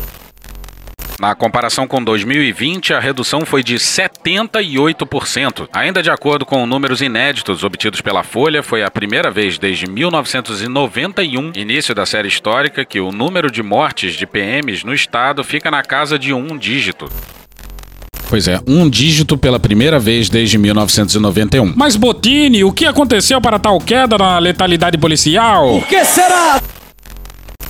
Na 1.20 1.34
comparação 1.34 1.88
com 1.88 2.04
2020, 2.04 2.94
a 2.94 3.00
redução 3.00 3.44
foi 3.44 3.64
de 3.64 3.74
78%. 3.74 5.68
Ainda 5.74 6.04
de 6.04 6.12
acordo 6.12 6.46
com 6.46 6.68
números 6.68 7.02
inéditos 7.02 7.64
obtidos 7.64 8.02
pela 8.02 8.22
Folha, 8.22 8.62
foi 8.62 8.84
a 8.84 8.92
primeira 8.92 9.32
vez 9.32 9.58
desde 9.58 9.90
1991, 9.90 11.54
início 11.56 11.96
da 11.96 12.06
série 12.06 12.28
histórica, 12.28 12.86
que 12.86 13.00
o 13.00 13.12
número 13.12 13.50
de 13.50 13.64
mortes 13.64 14.14
de 14.14 14.28
PMs 14.28 14.86
no 14.86 14.94
estado 14.94 15.44
fica 15.44 15.72
na 15.72 15.82
casa 15.82 16.20
de 16.20 16.32
um 16.32 16.56
dígito. 16.56 17.10
Pois 18.30 18.48
é, 18.48 18.60
um 18.68 18.90
dígito 18.90 19.38
pela 19.38 19.60
primeira 19.60 20.00
vez 20.00 20.30
desde 20.30 20.58
1991. 20.58 21.74
Mas 21.76 21.96
Botini, 21.96 22.64
o 22.64 22.74
que 22.74 22.86
aconteceu 22.86 23.40
para 23.40 23.58
tal 23.58 23.80
queda 23.80 24.18
na 24.18 24.38
letalidade 24.38 24.98
policial? 24.98 25.78
O 25.78 25.82
que 25.82 26.04
será? 26.04 26.62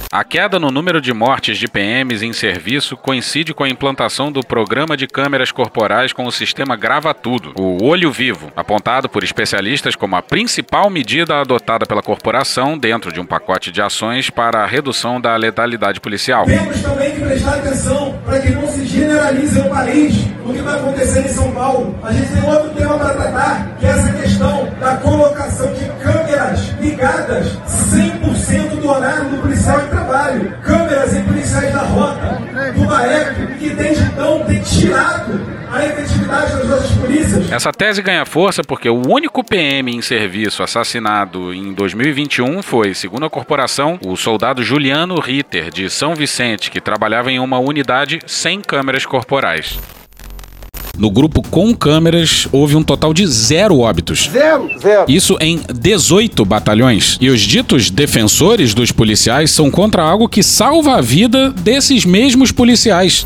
A 0.10 0.24
queda 0.24 0.58
no 0.58 0.72
número 0.72 1.02
de 1.02 1.14
mortes 1.14 1.58
de 1.58 1.68
PMs 1.68 2.24
em 2.24 2.32
serviço 2.32 2.96
coincide 2.96 3.54
com 3.54 3.66
a 3.66 3.70
implantação 3.70 4.32
do 4.32 4.40
programa 4.40 4.96
de 4.96 5.06
câmeras 5.06 5.52
corporais 5.52 6.14
com 6.14 6.26
o 6.26 6.32
sistema 6.32 6.78
Grava 6.78 7.14
Tudo, 7.14 7.52
o 7.56 7.84
Olho 7.84 8.10
Vivo, 8.10 8.50
apontado 8.56 9.10
por 9.10 9.22
especialistas 9.22 9.98
como 9.98 10.16
a 10.16 10.22
principal 10.22 10.90
medida 10.90 11.42
adotada 11.42 11.86
pela 11.86 12.02
corporação 12.02 12.78
dentro 12.78 13.12
de 13.12 13.20
um 13.20 13.26
pacote 13.26 13.70
de 13.70 13.82
ações 13.82 14.30
para 14.30 14.64
a 14.64 14.66
redução 14.66 15.20
da 15.20 15.36
letalidade 15.36 16.00
policial. 16.00 16.46
Temos 16.46 16.82
também 16.82 17.12
que 17.12 17.20
prestar 17.20 17.56
atenção 17.56 18.18
para 18.24 18.40
que 18.40 18.50
não 18.52 18.66
se 18.66 18.87
generalize 18.98 19.60
no 19.60 19.70
país 19.70 20.28
o 20.46 20.54
que 20.54 20.60
está 20.60 20.76
acontecendo 20.76 21.26
em 21.26 21.30
São 21.30 21.52
Paulo. 21.52 21.96
A 22.04 22.12
gente 22.12 22.32
tem 22.32 22.50
outro 22.50 22.70
tema 22.72 22.98
para 22.98 23.14
tratar, 23.14 23.68
que 23.80 23.86
é 23.86 23.90
essa 23.90 24.12
questão 24.14 24.70
da 24.80 24.96
colocação 24.98 25.72
de 25.74 25.86
câmeras 26.04 26.74
ligadas 26.80 27.58
100% 27.68 28.80
do 28.82 28.90
horário 28.90 29.30
do 29.30 29.42
policial 29.42 29.80
de 29.82 29.88
trabalho. 29.88 30.54
Câmeras 30.64 31.16
em 31.16 31.24
policiais 31.24 31.74
da 31.74 31.82
rota, 31.82 32.42
do 32.74 32.86
BAEC, 32.86 33.58
que 33.60 33.70
desde 33.70 34.04
então 34.04 34.44
tem 34.46 34.60
tirado 34.62 35.58
a 35.72 35.86
efetividade 35.86 36.54
das 36.54 36.68
nossas 36.68 36.92
polícias. 36.92 37.52
Essa 37.52 37.72
tese 37.72 38.02
ganha 38.02 38.26
força 38.26 38.62
porque 38.64 38.90
o 38.90 39.08
único 39.08 39.44
PM 39.44 39.94
em 39.94 40.02
serviço 40.02 40.64
assassinado 40.64 41.54
em 41.54 41.74
2021 41.74 42.62
foi, 42.62 42.94
segundo 42.94 43.26
a 43.26 43.30
corporação, 43.30 44.00
o 44.06 44.16
soldado 44.16 44.64
Juliano 44.64 45.20
Ritter, 45.20 45.70
de 45.70 45.90
São 45.90 46.16
Vicente, 46.16 46.72
que 46.72 46.80
trabalhava 46.80 47.32
em 47.32 47.40
uma 47.40 47.60
unidade 47.60 48.20
sem 48.26 48.62
câmeras 48.88 49.06
corporais. 49.06 49.78
No 50.98 51.12
grupo 51.12 51.42
com 51.42 51.76
câmeras, 51.76 52.48
houve 52.54 52.78
um 52.78 52.82
total 52.82 53.14
de 53.14 53.28
zero 53.28 53.80
óbitos. 53.80 54.30
Zero, 54.32 54.72
zero. 54.80 55.06
Isso 55.10 55.38
em 55.42 55.60
18 55.74 56.46
batalhões. 56.46 57.18
E 57.20 57.30
os 57.30 57.42
ditos 57.42 57.90
defensores 57.90 58.74
dos 58.74 58.92
policiais 58.92 59.52
são 59.52 59.70
contra 59.70 60.02
algo 60.02 60.30
que 60.30 60.42
salva 60.42 60.96
a 60.96 61.02
vida 61.02 61.52
desses 61.52 62.06
mesmos 62.06 62.54
policiais. 62.54 63.26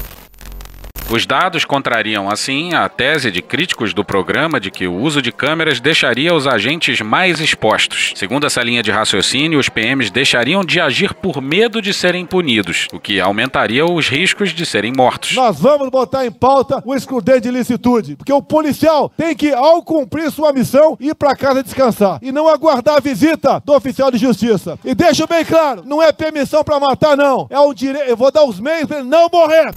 Os 1.11 1.25
dados 1.25 1.65
contrariam, 1.65 2.29
assim, 2.29 2.73
a 2.73 2.87
tese 2.87 3.29
de 3.29 3.41
críticos 3.41 3.93
do 3.93 4.01
programa 4.01 4.61
de 4.61 4.71
que 4.71 4.87
o 4.87 4.95
uso 4.95 5.21
de 5.21 5.29
câmeras 5.29 5.81
deixaria 5.81 6.33
os 6.33 6.47
agentes 6.47 7.01
mais 7.01 7.41
expostos. 7.41 8.13
Segundo 8.15 8.47
essa 8.47 8.63
linha 8.63 8.81
de 8.81 8.91
raciocínio, 8.91 9.59
os 9.59 9.67
PMs 9.67 10.09
deixariam 10.09 10.63
de 10.63 10.79
agir 10.79 11.13
por 11.13 11.41
medo 11.41 11.81
de 11.81 11.93
serem 11.93 12.25
punidos, 12.25 12.87
o 12.93 12.99
que 12.99 13.19
aumentaria 13.19 13.85
os 13.85 14.07
riscos 14.07 14.51
de 14.53 14.65
serem 14.65 14.93
mortos. 14.95 15.35
Nós 15.35 15.59
vamos 15.59 15.89
botar 15.89 16.25
em 16.25 16.31
pauta 16.31 16.81
o 16.85 16.95
excludente 16.95 17.41
de 17.41 17.51
licitude, 17.51 18.15
porque 18.15 18.31
o 18.31 18.41
policial 18.41 19.11
tem 19.17 19.35
que, 19.35 19.51
ao 19.51 19.83
cumprir 19.83 20.31
sua 20.31 20.53
missão, 20.53 20.95
ir 20.97 21.13
para 21.13 21.35
casa 21.35 21.61
descansar 21.61 22.19
e 22.21 22.31
não 22.31 22.47
aguardar 22.47 22.95
a 22.95 23.01
visita 23.01 23.61
do 23.65 23.73
oficial 23.73 24.11
de 24.11 24.17
justiça. 24.17 24.79
E 24.85 24.95
deixo 24.95 25.27
bem 25.27 25.43
claro, 25.43 25.83
não 25.85 26.01
é 26.01 26.13
permissão 26.13 26.63
para 26.63 26.79
matar, 26.79 27.17
não. 27.17 27.47
É 27.49 27.59
o 27.59 27.73
direito. 27.73 28.07
Eu 28.07 28.15
vou 28.15 28.31
dar 28.31 28.45
os 28.45 28.61
meios 28.61 28.85
para 28.85 28.99
ele 28.99 29.09
não 29.09 29.27
morrer. 29.29 29.73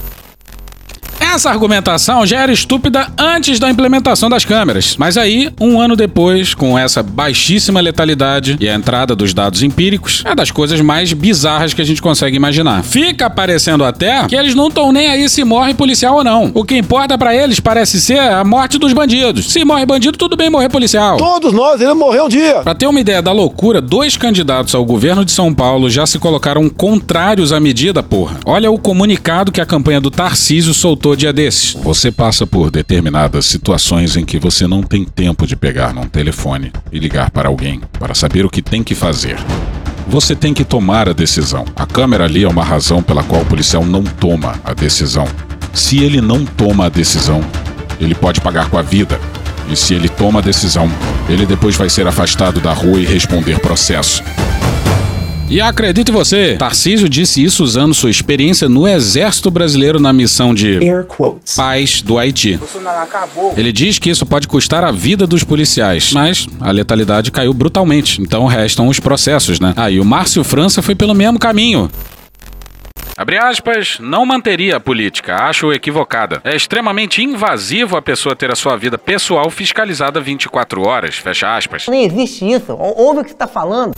Essa 1.33 1.51
argumentação 1.51 2.25
já 2.27 2.41
era 2.43 2.53
estúpida 2.53 3.09
antes 3.19 3.59
da 3.59 3.71
implementação 3.71 4.29
das 4.29 4.45
câmeras, 4.45 4.95
mas 4.99 5.17
aí, 5.17 5.51
um 5.59 5.81
ano 5.81 5.97
depois, 5.97 6.55
com 6.55 6.79
essa 6.79 7.03
baixíssima 7.03 7.81
letalidade 7.81 8.57
e 8.61 8.69
a 8.69 8.75
entrada 8.75 9.17
dos 9.17 9.33
dados 9.33 9.63
empíricos, 9.63 10.23
é 10.27 10.35
das 10.35 10.51
coisas 10.51 10.81
mais 10.81 11.13
bizarras 11.13 11.73
que 11.73 11.81
a 11.81 11.85
gente 11.85 12.03
consegue 12.03 12.37
imaginar. 12.37 12.85
Fica 12.85 13.29
parecendo 13.31 13.85
até 13.85 14.27
que 14.29 14.37
eles 14.37 14.55
não 14.55 14.69
estão 14.69 14.93
nem 14.93 15.09
aí 15.09 15.29
se 15.29 15.43
morre 15.45 15.75
policial 15.75 16.17
ou 16.17 16.25
não. 16.25 16.53
O 16.55 16.63
que 16.63 16.77
importa 16.77 17.17
para 17.17 17.35
eles 17.35 17.59
parece 17.59 18.01
ser 18.01 18.21
a 18.21 18.45
morte 18.45 18.79
dos 18.79 18.93
bandidos. 18.93 19.51
Se 19.51 19.65
morre 19.65 19.87
bandido, 19.87 20.19
tudo 20.19 20.37
bem 20.37 20.51
morrer 20.51 20.69
policial. 20.69 21.17
Todos 21.17 21.53
nós 21.53 21.81
iremos 21.81 21.99
morrer 21.99 22.21
um 22.21 22.29
dia. 22.29 22.61
Pra 22.63 22.75
ter 22.75 22.87
uma 22.87 23.01
ideia 23.01 23.23
da 23.23 23.33
loucura, 23.33 23.81
dois 23.81 24.17
candidatos 24.17 24.75
ao 24.75 24.85
governo 24.85 25.25
de 25.25 25.33
São 25.33 25.53
Paulo 25.55 25.89
já 25.89 26.07
se 26.07 26.19
colocaram 26.19 26.69
contrários 26.69 27.51
à 27.51 27.59
medida, 27.59 28.03
porra. 28.03 28.39
Olha 28.45 28.71
o 28.71 28.79
comunicado 28.79 29.51
que 29.51 29.61
a 29.61 29.67
campanha 29.67 30.01
do 30.01 30.11
Tarcísio 30.11 30.75
soltou 30.75 31.14
dia 31.17 31.33
desses. 31.33 31.73
Você 31.75 32.11
passa 32.11 32.47
por 32.47 32.71
determinadas 32.71 33.47
situações 33.47 34.17
em 34.17 34.25
que 34.25 34.39
você 34.39 34.67
não 34.67 34.83
tem 34.83 35.05
tempo 35.05 35.47
de 35.47 35.57
pegar 35.57 35.93
num 35.93 36.07
telefone 36.07 36.73
e 36.91 36.99
ligar 36.99 37.31
para 37.31 37.49
alguém 37.49 37.81
para 37.99 38.15
saber 38.15 38.45
o 38.45 38.51
que 38.51 38.63
tem 38.63 38.83
que 38.83 38.95
fazer. 38.95 39.37
Você 40.07 40.35
tem 40.35 40.53
que 40.53 40.65
tomar 40.65 41.09
a 41.09 41.13
decisão. 41.13 41.65
A 41.77 41.87
câmera 41.87 42.25
ali 42.25 42.45
é 42.45 42.49
uma 42.49 42.65
razão 42.65 43.03
pela 43.03 43.23
qual 43.23 43.43
o 43.43 43.47
policial 43.47 43.85
não 43.85 44.03
toma 44.03 44.61
a 44.65 44.75
decisão. 44.75 45.27
Se 45.73 46.03
ele 46.03 46.21
não 46.21 46.45
toma 46.45 46.87
a 46.87 46.89
decisão, 46.89 47.43
ele 48.01 48.15
pode 48.15 48.41
pagar 48.41 48.69
com 48.69 48.79
a 48.79 48.83
vida. 48.83 49.19
E 49.69 49.77
se 49.77 49.95
ele 49.95 50.09
toma 50.09 50.41
a 50.41 50.43
decisão, 50.43 50.91
ele 51.29 51.47
depois 51.47 51.77
vai 51.77 51.89
ser 51.89 52.07
afastado 52.07 52.61
da 52.61 52.73
rua 52.73 53.01
e 53.01 53.07
responder 53.07 53.59
processo. 53.61 54.23
E 55.49 55.61
acredite 55.61 56.11
você, 56.11 56.57
Tarcísio 56.59 57.09
disse 57.09 57.45
isso 57.45 57.63
usando 57.63 57.95
sua 57.95 58.11
experiência 58.11 58.69
no 58.69 58.89
Exército 58.89 59.51
Brasileiro 59.51 60.01
na 60.01 60.13
missão 60.13 60.55
de 60.55 60.81
paz 61.55 62.01
do 62.01 62.19
Haiti. 62.19 62.59
Ele 63.57 63.71
diz 63.71 63.99
que 63.99 64.11
isso 64.11 64.25
pode 64.25 64.49
custar 64.49 64.83
a 64.83 64.91
vida 64.91 65.27
dos 65.27 65.45
policiais, 65.45 66.13
mas 66.13 66.47
a 66.61 66.71
letalidade 66.71 67.31
caiu 67.31 67.53
brutalmente, 67.53 68.23
então 68.23 68.47
restam 68.47 68.89
os 68.89 68.99
processos, 68.99 69.61
né? 69.61 69.75
Ah, 69.77 69.91
e 69.91 70.01
o 70.01 70.05
Márcio 70.05 70.43
França 70.43 70.81
foi 70.81 70.95
pelo 70.95 71.15
mesmo 71.15 71.39
caminho. 71.39 71.91
Abre 73.17 73.39
aspas, 73.39 73.99
não 74.01 74.27
manteria 74.27 74.77
a 74.77 74.81
política, 74.81 75.37
acho 75.37 75.73
equivocada. 75.73 76.41
É 76.43 76.57
extremamente 76.57 77.23
invasivo 77.23 77.97
a 77.97 78.03
pessoa 78.03 78.35
ter 78.35 78.51
a 78.51 78.57
sua 78.57 78.77
vida 78.77 78.99
pessoal 78.99 79.49
fiscalizada 79.51 80.21
24 80.21 80.83
horas, 80.83 81.15
fecha 81.17 81.57
aspas. 81.57 81.87
Nem 81.87 82.05
existe 82.07 82.51
isso. 82.51 82.73
Ouve 82.73 83.21
o 83.21 83.23
que 83.23 83.31
você 83.31 83.37
tá 83.37 83.47
falando. 83.47 83.95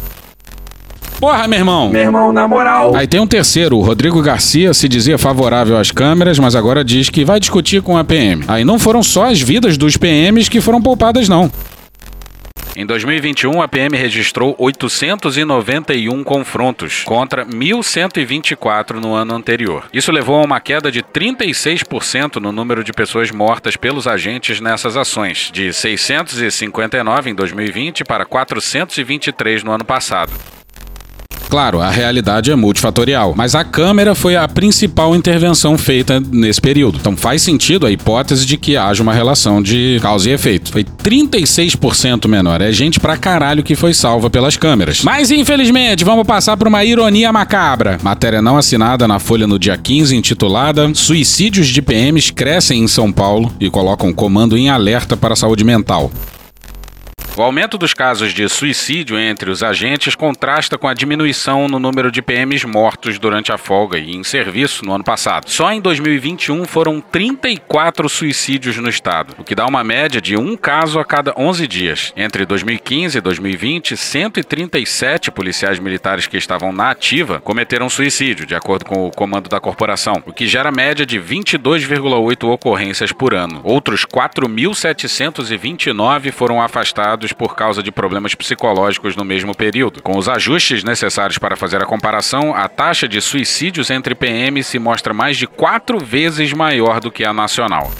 Porra, 1.27 1.49
meu 1.49 1.59
irmão. 1.59 1.91
Meu 1.91 2.03
irmão, 2.03 2.33
na 2.33 2.47
moral. 2.47 2.95
Aí 2.95 3.05
tem 3.05 3.19
um 3.19 3.27
terceiro, 3.27 3.77
o 3.77 3.81
Rodrigo 3.81 4.23
Garcia 4.23 4.73
se 4.73 4.89
dizia 4.89 5.19
favorável 5.19 5.77
às 5.77 5.91
câmeras, 5.91 6.39
mas 6.39 6.55
agora 6.55 6.85
diz 6.85 7.11
que 7.11 7.25
vai 7.25 7.41
discutir 7.41 7.83
com 7.83 7.99
a 7.99 8.05
PM. 8.05 8.45
Aí 8.47 8.65
não 8.65 8.79
foram 8.79 9.03
só 9.03 9.25
as 9.25 9.41
vidas 9.41 9.77
dos 9.77 9.97
PMs 9.97 10.49
que 10.49 10.61
foram 10.61 10.81
poupadas, 10.81 11.29
não. 11.29 11.51
Em 12.77 12.87
2021, 12.87 13.61
a 13.61 13.67
PM 13.67 13.97
registrou 13.97 14.55
891 14.57 16.23
confrontos, 16.23 17.03
contra 17.03 17.45
1.124 17.45 19.01
no 19.01 19.13
ano 19.13 19.35
anterior. 19.35 19.87
Isso 19.93 20.13
levou 20.13 20.37
a 20.37 20.45
uma 20.45 20.61
queda 20.61 20.93
de 20.93 21.03
36% 21.03 22.37
no 22.37 22.53
número 22.53 22.85
de 22.85 22.93
pessoas 22.93 23.33
mortas 23.33 23.77
pelos 23.77 24.07
agentes 24.07 24.61
nessas 24.61 24.97
ações, 24.97 25.51
de 25.53 25.73
659 25.73 27.31
em 27.31 27.35
2020 27.35 28.05
para 28.05 28.25
423 28.25 29.65
no 29.65 29.73
ano 29.73 29.85
passado. 29.85 30.31
Claro, 31.49 31.81
a 31.81 31.91
realidade 31.91 32.51
é 32.51 32.57
multifatorial, 32.57 33.35
mas 33.37 33.55
a 33.55 33.65
câmera 33.65 34.15
foi 34.15 34.37
a 34.37 34.47
principal 34.49 35.15
intervenção 35.15 35.79
feita 35.79 36.21
nesse 36.21 36.61
período. 36.61 36.99
Então 36.99 37.17
faz 37.17 37.43
sentido 37.43 37.87
a 37.87 37.91
hipótese 37.91 38.45
de 38.45 38.57
que 38.57 38.77
haja 38.77 39.03
uma 39.03 39.13
relação 39.13 39.63
de 39.63 39.99
causa 40.03 40.29
e 40.29 40.33
efeito. 40.33 40.73
Foi 40.73 40.85
36% 40.85 42.29
menor. 42.29 42.61
É 42.61 42.73
gente 42.73 42.99
pra 42.99 43.17
caralho 43.17 43.63
que 43.63 43.77
foi 43.77 43.95
salva 43.95 44.29
pelas 44.29 44.57
câmeras. 44.57 45.03
Mas 45.03 45.31
infelizmente, 45.31 46.05
vamos 46.05 46.27
passar 46.27 46.57
por 46.57 46.69
uma 46.69 46.85
ironia 46.85 47.33
macabra. 47.33 47.99
Matéria 48.03 48.43
não 48.43 48.57
assinada 48.57 49.07
na 49.07 49.19
Folha 49.19 49.47
no 49.47 49.59
dia 49.59 49.77
15, 49.77 50.17
intitulada 50.17 50.93
Suicídios 50.95 51.69
de 51.69 51.81
PMs 51.83 52.31
crescem 52.31 52.83
em 52.83 52.89
São 52.89 53.13
Paulo 53.13 53.53
e 53.61 53.71
colocam 53.71 54.13
comando 54.13 54.57
em 54.57 54.69
alerta 54.69 55.17
para 55.17 55.35
a 55.35 55.37
saúde 55.37 55.65
mental. 55.65 56.11
O 57.39 57.43
aumento 57.43 57.77
dos 57.77 57.93
casos 57.93 58.33
de 58.33 58.49
suicídio 58.49 59.19
entre 59.19 59.51
os 59.51 59.63
agentes 59.63 60.15
contrasta 60.15 60.79
com 60.79 60.89
a 60.89 60.95
diminuição 60.95 61.69
no 61.69 61.79
número 61.79 62.11
de 62.11 62.23
PMs 62.23 62.65
mortos 62.65 63.19
durante 63.19 63.53
a 63.53 63.59
folga 63.59 63.99
e 63.99 64.17
em 64.17 64.25
serviço 64.25 64.83
no 64.87 64.95
ano 64.95 65.05
passado. 65.05 65.51
Só 65.51 65.71
em 65.71 65.79
2021 65.79 66.65
foram 66.65 66.99
34 66.99 68.09
suicídios 68.09 68.79
no 68.79 68.89
estado, 68.89 69.35
o 69.37 69.45
que 69.45 69.55
dá 69.55 69.67
uma 69.67 69.85
média 69.85 70.19
de 70.19 70.35
um 70.35 70.57
caso 70.57 70.99
a 70.99 71.05
cada 71.05 71.35
11 71.37 71.67
dias. 71.67 72.11
Entre 72.17 72.47
2015 72.47 73.19
e 73.19 73.21
2020, 73.21 73.99
137 73.99 75.31
policiais 75.31 75.79
militares 75.79 76.27
que 76.27 76.39
estavam 76.39 76.73
na 76.73 76.91
ativa 76.91 77.39
cometeram 77.41 77.91
suicídio, 77.91 78.47
de 78.47 78.55
acordo 78.55 78.87
com 78.87 79.07
o 79.07 79.11
comando 79.11 79.51
da 79.51 79.61
corporação, 79.61 80.23
o 80.25 80.33
que 80.33 80.47
gera 80.47 80.73
média 80.73 81.05
de 81.05 81.21
22,8 81.21 82.49
ocorrências 82.49 83.13
por 83.13 83.35
ano. 83.35 83.61
Outros 83.63 84.07
4.729 84.07 86.33
foram 86.33 86.63
afastados 86.63 87.26
por 87.33 87.55
causa 87.55 87.83
de 87.83 87.91
problemas 87.91 88.35
psicológicos 88.35 89.17
no 89.17 89.25
mesmo 89.25 89.55
período. 89.55 90.03
Com 90.03 90.17
os 90.17 90.29
ajustes 90.29 90.85
necessários 90.85 91.39
para 91.39 91.57
fazer 91.57 91.83
a 91.83 91.87
comparação, 91.87 92.55
a 92.55 92.69
taxa 92.69 93.09
de 93.09 93.21
suicídios 93.21 93.91
entre 93.91 94.15
PM 94.15 94.63
se 94.63 94.79
mostra 94.79 95.15
mais 95.15 95.37
de 95.37 95.47
quatro 95.47 95.99
vezes 95.99 96.53
maior 96.53 97.01
do 97.01 97.11
que 97.11 97.25
a 97.25 97.33
nacional. 97.33 97.91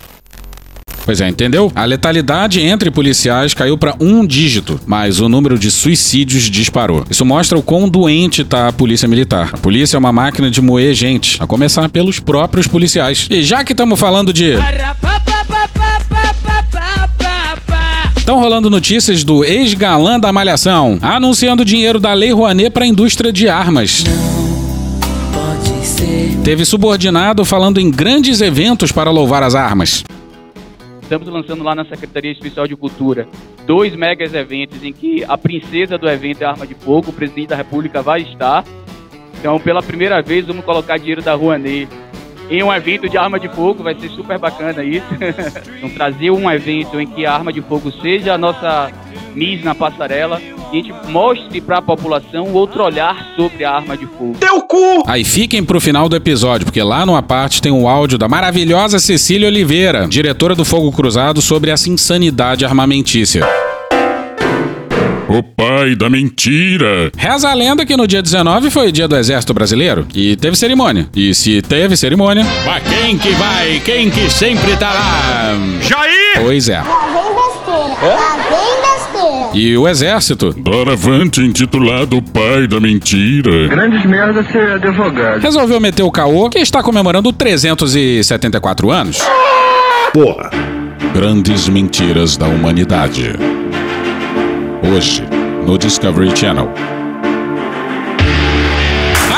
Pois 1.07 1.21
é, 1.21 1.29
entendeu? 1.29 1.71
A 1.73 1.85
letalidade 1.85 2.61
entre 2.61 2.91
policiais 2.91 3.55
caiu 3.55 3.79
para 3.79 3.95
um 4.01 4.27
dígito, 4.27 4.81
mas 4.85 5.21
o 5.21 5.29
número 5.29 5.57
de 5.57 5.71
suicídios 5.71 6.51
disparou. 6.51 7.05
Isso 7.09 7.25
mostra 7.25 7.57
o 7.57 7.63
quão 7.63 7.89
doente 7.89 8.43
tá 8.43 8.67
a 8.67 8.73
polícia 8.73 9.07
militar. 9.07 9.51
A 9.53 9.57
polícia 9.57 9.97
é 9.97 9.99
uma 10.01 10.13
máquina 10.13 10.51
de 10.51 10.61
moer 10.61 10.95
gente, 10.95 11.41
a 11.41 11.47
começar 11.47 11.89
pelos 11.89 12.19
próprios 12.19 12.67
policiais. 12.67 13.29
E 13.31 13.45
já 13.45 13.63
que 13.63 13.73
estamos 13.73 14.01
falando 14.01 14.33
de 14.33 14.57
Estão 18.27 18.41
rolando 18.41 18.69
notícias 18.69 19.23
do 19.23 19.45
ex-galã 19.45 20.19
da 20.19 20.33
Malhação, 20.33 20.99
anunciando 21.01 21.65
dinheiro 21.65 22.01
da 22.01 22.13
Lei 22.13 22.33
Rouanet 22.33 22.71
para 22.71 22.83
a 22.83 22.87
indústria 22.89 23.33
de 23.33 23.49
armas. 23.49 24.03
Teve 26.43 26.65
subordinado 26.65 27.45
falando 27.45 27.79
em 27.79 27.89
grandes 27.89 28.41
eventos 28.41 28.91
para 28.91 29.13
louvar 29.13 29.45
as 29.45 29.55
armas. 29.55 30.03
Estamos 31.01 31.29
lançando 31.29 31.63
lá 31.63 31.73
na 31.73 31.85
Secretaria 31.85 32.33
Especial 32.33 32.67
de 32.67 32.75
Cultura 32.75 33.29
dois 33.65 33.95
megas 33.95 34.35
eventos 34.35 34.83
em 34.83 34.93
que 34.93 35.25
a 35.29 35.39
princesa 35.39 35.97
do 35.97 36.09
evento 36.09 36.43
é 36.43 36.47
arma 36.47 36.67
de 36.67 36.75
fogo, 36.75 37.11
o 37.11 37.13
presidente 37.13 37.51
da 37.51 37.57
República 37.57 38.03
vai 38.03 38.23
estar. 38.23 38.65
Então, 39.39 39.61
pela 39.61 39.81
primeira 39.81 40.21
vez, 40.21 40.45
vamos 40.45 40.65
colocar 40.65 40.99
dinheiro 40.99 41.23
da 41.23 41.33
Rouanet 41.35 41.89
em 42.51 42.63
um 42.63 42.73
evento 42.73 43.09
de 43.09 43.19
arma 43.19 43.39
de 43.39 43.49
fogo, 43.49 43.83
vai 43.83 43.95
ser 43.95 44.09
super 44.11 44.39
bacana 44.39 44.85
isso. 44.85 45.07
então, 45.77 45.91
trazer 45.91 46.31
um 46.31 46.51
evento 46.51 47.01
em 47.01 47.07
que 47.07 47.27
a 47.27 47.33
arma 47.33 47.53
de 47.53 47.61
fogo 47.61 47.91
seja 48.01 48.35
a 48.35 48.39
nossa 48.39 48.91
Miss 49.35 49.63
na 49.63 49.75
passarela 49.75 50.41
e 50.73 50.79
a 50.79 50.83
gente 50.83 50.93
mostre 51.09 51.61
para 51.61 51.79
a 51.79 51.83
população 51.83 52.53
outro 52.53 52.83
olhar 52.83 53.35
sobre 53.37 53.65
a 53.65 53.73
arma 53.73 53.97
de 53.97 54.07
fogo. 54.07 54.37
Teu 54.39 54.63
cu! 54.63 55.05
Aí 55.07 55.25
fiquem 55.25 55.65
pro 55.65 55.81
final 55.81 56.09
do 56.09 56.17
episódio, 56.17 56.65
porque 56.67 56.83
lá 56.83 57.05
numa 57.05 57.23
parte 57.23 57.61
tem 57.61 57.73
um 57.73 57.89
áudio 57.89 58.19
da 58.19 58.29
maravilhosa 58.29 58.99
Cecília 58.99 59.49
Oliveira, 59.49 60.07
diretora 60.09 60.55
do 60.55 60.65
Fogo 60.65 60.91
Cruzado, 60.93 61.41
sobre 61.43 61.71
essa 61.71 61.89
insanidade 61.89 62.65
armamentícia. 62.65 63.47
O 65.29 65.43
pai 65.43 65.97
da 65.97 66.09
mentira. 66.09 67.11
Reza 67.17 67.49
a 67.49 67.55
lenda 67.55 67.85
que 67.85 67.97
no 67.97 68.07
dia 68.07 68.23
19 68.23 68.71
foi 68.71 68.89
o 68.89 68.93
dia 68.93 69.09
do 69.09 69.17
Exército 69.17 69.53
Brasileiro 69.53 70.07
e 70.15 70.37
teve 70.37 70.57
cerimônia. 70.57 71.09
E 71.17 71.35
se 71.35 71.61
teve 71.63 71.97
cerimônia. 71.97 72.45
Mas 72.65 72.83
quem 72.85 73.19
que 73.19 73.31
vai? 73.31 73.81
Quem 73.85 74.09
que 74.09 74.31
sempre 74.31 74.77
tá 74.77 74.93
lá? 74.93 75.53
Jair! 75.83 76.43
Pois 76.43 76.69
é. 76.69 76.81
Lá 76.81 77.07
vem 77.13 77.35
besteira. 77.35 78.15
Lá 78.15 78.37
vem 78.49 78.81
besteira. 78.83 79.51
E 79.55 79.77
o 79.77 79.89
Exército. 79.89 80.53
Doravante 80.57 81.41
intitulado 81.41 82.23
Pai 82.23 82.69
da 82.69 82.79
Mentira. 82.79 83.67
Grandes 83.67 84.05
merda 84.07 84.45
ser 84.45 84.73
advogado. 84.75 85.41
Resolveu 85.41 85.81
meter 85.81 86.05
o 86.05 86.11
caô 86.11 86.49
que 86.49 86.61
está 86.61 86.85
comemorando 86.85 87.33
374 87.33 88.91
anos. 88.93 89.19
Porra. 90.13 90.51
Grandes 91.13 91.69
mentiras 91.69 92.37
da 92.37 92.47
humanidade. 92.47 93.35
Hoje, 94.95 95.25
no 95.67 95.77
Discovery 95.77 96.37
Channel. 96.37 96.69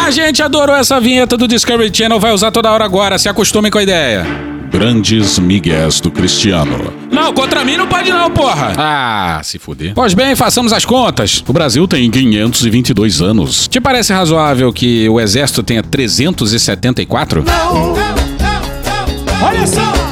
A 0.04 0.10
gente 0.10 0.42
adorou 0.42 0.76
essa 0.76 1.00
vinheta 1.00 1.36
do 1.36 1.48
Discovery 1.48 1.90
Channel, 1.94 2.20
vai 2.20 2.32
usar 2.32 2.50
toda 2.50 2.70
hora 2.70 2.84
agora, 2.84 3.18
se 3.18 3.28
acostumem 3.28 3.70
com 3.70 3.78
a 3.78 3.82
ideia. 3.82 4.26
Grandes 4.70 5.38
migués 5.38 6.00
do 6.00 6.10
Cristiano. 6.10 6.92
Não, 7.10 7.32
contra 7.32 7.64
mim 7.64 7.76
não 7.76 7.86
pode 7.86 8.10
não, 8.10 8.30
porra. 8.30 8.74
Ah, 8.76 9.40
se 9.42 9.58
fuder. 9.58 9.92
Pois 9.94 10.12
bem, 10.12 10.36
façamos 10.36 10.72
as 10.72 10.84
contas. 10.84 11.42
O 11.46 11.52
Brasil 11.52 11.88
tem 11.88 12.10
522 12.10 13.22
anos. 13.22 13.66
Te 13.68 13.80
parece 13.80 14.12
razoável 14.12 14.70
que 14.72 15.08
o 15.08 15.18
exército 15.18 15.62
tenha 15.62 15.82
374? 15.82 17.44
Não, 17.44 17.74
não, 17.74 17.94
não, 17.94 19.46
Olha 19.46 19.66
só! 19.66 20.07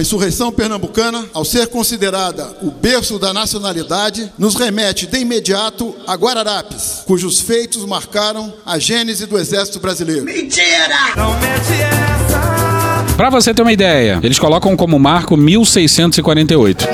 A 0.00 0.02
insurreição 0.02 0.50
pernambucana, 0.50 1.26
ao 1.34 1.44
ser 1.44 1.66
considerada 1.66 2.56
o 2.62 2.70
berço 2.70 3.18
da 3.18 3.34
nacionalidade, 3.34 4.32
nos 4.38 4.54
remete 4.54 5.06
de 5.06 5.18
imediato 5.18 5.94
a 6.06 6.14
Guararapes, 6.14 7.02
cujos 7.06 7.38
feitos 7.38 7.84
marcaram 7.84 8.50
a 8.64 8.78
gênese 8.78 9.26
do 9.26 9.38
Exército 9.38 9.78
Brasileiro. 9.78 10.24
Mentira! 10.24 11.14
Não 11.14 11.34
mete 11.34 11.82
essa! 11.82 13.14
Pra 13.14 13.28
você 13.28 13.52
ter 13.52 13.60
uma 13.60 13.74
ideia, 13.74 14.18
eles 14.22 14.38
colocam 14.38 14.74
como 14.74 14.98
marco 14.98 15.36
1648. 15.36 16.88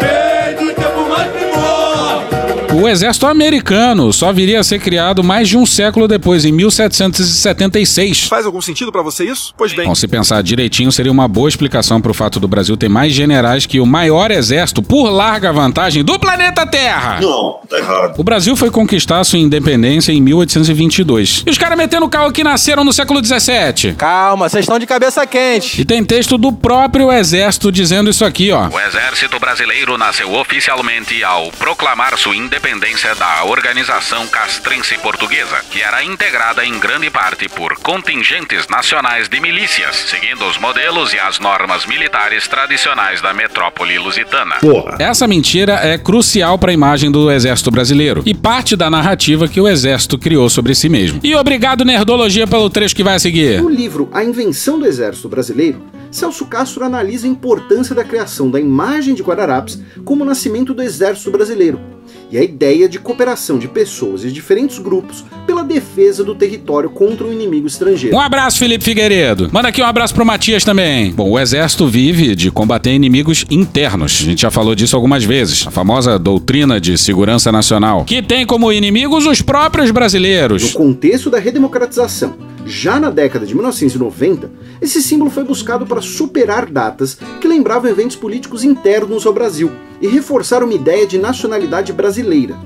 O 2.79 2.87
exército 2.87 3.27
americano 3.27 4.13
só 4.13 4.31
viria 4.35 4.61
a 4.61 4.63
ser 4.63 4.79
criado 4.79 5.25
mais 5.25 5.49
de 5.49 5.57
um 5.57 5.65
século 5.65 6.07
depois, 6.07 6.45
em 6.45 6.53
1776. 6.53 8.25
Faz 8.25 8.45
algum 8.45 8.61
sentido 8.61 8.93
pra 8.93 9.01
você 9.01 9.25
isso? 9.25 9.55
Pois 9.57 9.73
bem. 9.73 9.87
Bom, 9.87 9.95
se 9.95 10.07
pensar 10.07 10.43
direitinho, 10.43 10.93
seria 10.93 11.11
uma 11.11 11.27
boa 11.27 11.49
explicação 11.49 12.03
pro 12.03 12.13
fato 12.13 12.39
do 12.39 12.47
Brasil 12.47 12.77
ter 12.77 12.91
mais 12.91 13.15
generais 13.15 13.65
que 13.65 13.81
o 13.81 13.87
maior 13.87 14.31
exército, 14.31 14.83
por 14.83 15.09
larga 15.09 15.55
vantagem, 15.55 16.05
do 16.05 16.19
planeta 16.19 16.67
Terra. 16.67 17.19
Não, 17.19 17.61
tá 17.67 17.79
errado. 17.79 18.21
O 18.21 18.23
Brasil 18.23 18.55
foi 18.55 18.71
conquistar 18.71 19.25
sua 19.25 19.39
independência 19.39 20.13
em 20.13 20.21
1822. 20.21 21.45
E 21.47 21.51
os 21.51 21.57
caras 21.57 21.79
metendo 21.79 22.05
o 22.05 22.11
carro 22.11 22.31
que 22.31 22.45
nasceram 22.45 22.85
no 22.85 22.93
século 22.93 23.23
17. 23.23 23.95
Calma, 23.95 24.51
vocês 24.51 24.65
estão 24.65 24.79
de 24.79 24.85
cabeça 24.87 25.27
quente. 25.27 25.81
E 25.81 25.85
tem 25.87 26.05
texto 26.05 26.37
do 26.37 26.53
próprio 26.53 27.11
exército 27.11 27.73
dizendo 27.73 28.11
isso 28.11 28.23
aqui, 28.23 28.53
ó. 28.53 28.69
O 28.69 28.79
Exército 28.79 29.41
Brasileiro 29.41 29.97
nasceu 29.97 30.31
oficialmente 30.35 31.25
ao 31.25 31.51
proclamar 31.53 32.19
sua 32.19 32.37
independência 32.37 32.66
da 32.67 33.45
Organização 33.45 34.27
Castrense 34.27 34.99
Portuguesa, 34.99 35.61
que 35.71 35.81
era 35.81 36.03
integrada 36.03 36.67
em 36.67 36.77
grande 36.81 37.09
parte 37.09 37.49
por 37.49 37.77
contingentes 37.77 38.67
nacionais 38.67 39.29
de 39.29 39.39
milícias, 39.41 39.95
seguindo 39.95 40.45
os 40.45 40.59
modelos 40.59 41.15
e 41.15 41.19
as 41.19 41.39
normas 41.39 41.87
militares 41.87 42.49
tradicionais 42.49 43.23
da 43.23 43.33
metrópole 43.33 43.97
lusitana. 44.01 44.57
Porra. 44.57 44.97
Essa 44.99 45.29
mentira 45.29 45.75
é 45.75 45.97
crucial 45.97 46.59
para 46.59 46.73
a 46.73 46.75
imagem 46.75 47.09
do 47.09 47.31
exército 47.31 47.71
brasileiro 47.71 48.25
e 48.27 48.35
parte 48.35 48.75
da 48.75 48.91
narrativa 48.91 49.47
que 49.47 49.61
o 49.61 49.69
exército 49.69 50.19
criou 50.19 50.51
sobre 50.51 50.75
si 50.75 50.89
mesmo. 50.89 51.21
E 51.23 51.37
obrigado, 51.37 51.85
Nerdologia, 51.85 52.49
pelo 52.49 52.69
trecho 52.69 52.97
que 52.97 53.05
vai 53.05 53.15
a 53.15 53.21
seguir. 53.21 53.63
No 53.63 53.71
livro 53.71 54.11
A 54.13 54.25
Invenção 54.25 54.77
do 54.77 54.87
Exército 54.87 55.29
Brasileiro, 55.29 55.81
Celso 56.11 56.45
Castro 56.47 56.85
analisa 56.85 57.29
a 57.29 57.31
importância 57.31 57.95
da 57.95 58.03
criação 58.03 58.51
da 58.51 58.59
imagem 58.59 59.15
de 59.15 59.23
Guararapes 59.23 59.81
como 60.05 60.25
o 60.25 60.27
nascimento 60.27 60.75
do 60.75 60.83
Exército 60.83 61.31
Brasileiro 61.31 61.96
e 62.31 62.39
a 62.39 62.43
ideia 62.43 62.89
de 62.89 62.99
cooperação 62.99 63.59
de 63.59 63.69
pessoas 63.69 64.23
de 64.23 64.33
diferentes 64.33 64.79
grupos 64.79 65.25
pela 65.47 65.63
defesa 65.63 66.25
do 66.25 66.35
território 66.35 66.91
contra 66.91 67.27
o 67.27 67.33
inimigo 67.33 67.67
estrangeiro. 67.67 68.17
Um 68.17 68.21
abraço, 68.21 68.59
Felipe 68.59 68.85
Figueiredo. 68.85 69.49
Manda 69.53 69.69
aqui 69.69 69.81
um 69.81 69.87
abraço 69.87 70.15
pro 70.15 70.27
Matias 70.27 70.65
também. 70.65 71.13
Bom, 71.13 71.31
o 71.31 71.39
exército 71.39 71.87
vive 71.87 72.35
de 72.35 72.51
combater 72.51 72.93
inimigos 72.93 73.45
internos. 73.51 74.19
A 74.21 74.25
gente 74.25 74.43
já 74.43 74.51
falou 74.51 74.75
disso 74.75 74.97
algumas 74.97 75.25
vezes. 75.25 75.67
A 75.67 75.71
famosa 75.71 76.19
doutrina 76.19 76.81
de 76.81 76.99
segurança 76.99 77.53
nacional, 77.53 78.05
que 78.05 78.23
tem 78.23 78.45
como 78.45 78.73
inimigos 78.73 79.27
os 79.27 79.41
próprios 79.41 79.91
brasileiros. 79.91 80.63
No 80.63 80.79
contexto 80.79 81.31
da 81.31 81.39
redemocratização, 81.39 82.37
já 82.67 82.99
na 82.99 83.11
década 83.11 83.47
de 83.47 83.55
1990, 83.55 84.51
esse 84.81 85.01
símbolo 85.01 85.31
foi 85.31 85.45
buscado 85.45 85.87
para 85.87 86.03
superar 86.03 86.67
datas 86.67 87.17
que 87.41 87.47
lembravam 87.47 87.89
eventos 87.89 88.17
políticos 88.17 88.65
internos 88.65 89.25
ao 89.25 89.33
Brasil 89.33 89.71
e 90.03 90.09
reforçar 90.09 90.63
uma 90.65 90.75
ideia 90.75 91.07
de 91.07 91.17
nacionalidade 91.17 91.93
brasileira. 91.93 92.57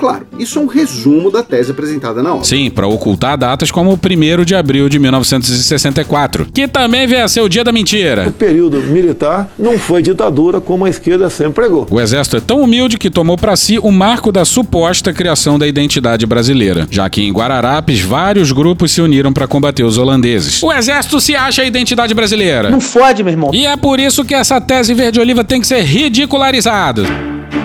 Claro, 0.00 0.26
isso 0.38 0.58
é 0.58 0.62
um 0.62 0.66
resumo 0.66 1.30
da 1.30 1.42
tese 1.42 1.72
apresentada 1.72 2.22
na 2.22 2.32
obra. 2.32 2.44
Sim, 2.44 2.70
para 2.70 2.88
ocultar 2.88 3.36
datas 3.36 3.70
como 3.70 3.90
o 3.90 3.98
1 3.98 4.44
de 4.46 4.54
abril 4.54 4.88
de 4.88 4.98
1964, 4.98 6.46
que 6.54 6.66
também 6.66 7.06
veio 7.06 7.22
a 7.22 7.28
ser 7.28 7.42
o 7.42 7.50
dia 7.50 7.62
da 7.62 7.70
mentira. 7.70 8.26
O 8.26 8.32
período 8.32 8.78
militar 8.78 9.50
não 9.58 9.78
foi 9.78 10.00
ditadura 10.02 10.58
como 10.58 10.86
a 10.86 10.88
esquerda 10.88 11.28
sempre 11.28 11.52
pregou. 11.52 11.86
O 11.90 12.00
exército 12.00 12.38
é 12.38 12.40
tão 12.40 12.62
humilde 12.62 12.96
que 12.96 13.10
tomou 13.10 13.36
para 13.36 13.54
si 13.56 13.78
o 13.78 13.92
marco 13.92 14.32
da 14.32 14.42
suposta 14.46 15.12
criação 15.12 15.58
da 15.58 15.66
identidade 15.66 16.24
brasileira, 16.24 16.88
já 16.90 17.10
que 17.10 17.20
em 17.20 17.30
Guararapes 17.30 18.00
vários 18.00 18.52
grupos 18.52 18.92
se 18.92 19.02
uniram 19.02 19.34
para 19.34 19.46
combater 19.46 19.84
os 19.84 19.98
holandeses. 19.98 20.62
O 20.62 20.72
exército 20.72 21.20
se 21.20 21.36
acha 21.36 21.60
a 21.60 21.66
identidade 21.66 22.14
brasileira. 22.14 22.70
Não 22.70 22.80
fode, 22.80 23.22
meu 23.22 23.34
irmão. 23.34 23.50
E 23.52 23.66
é 23.66 23.76
por 23.76 24.00
isso 24.00 24.24
que 24.24 24.34
essa 24.34 24.58
tese 24.62 24.94
verde-oliva 24.94 25.44
tem 25.44 25.60
que 25.60 25.66
ser 25.66 25.82
ridicularizada. 25.82 27.02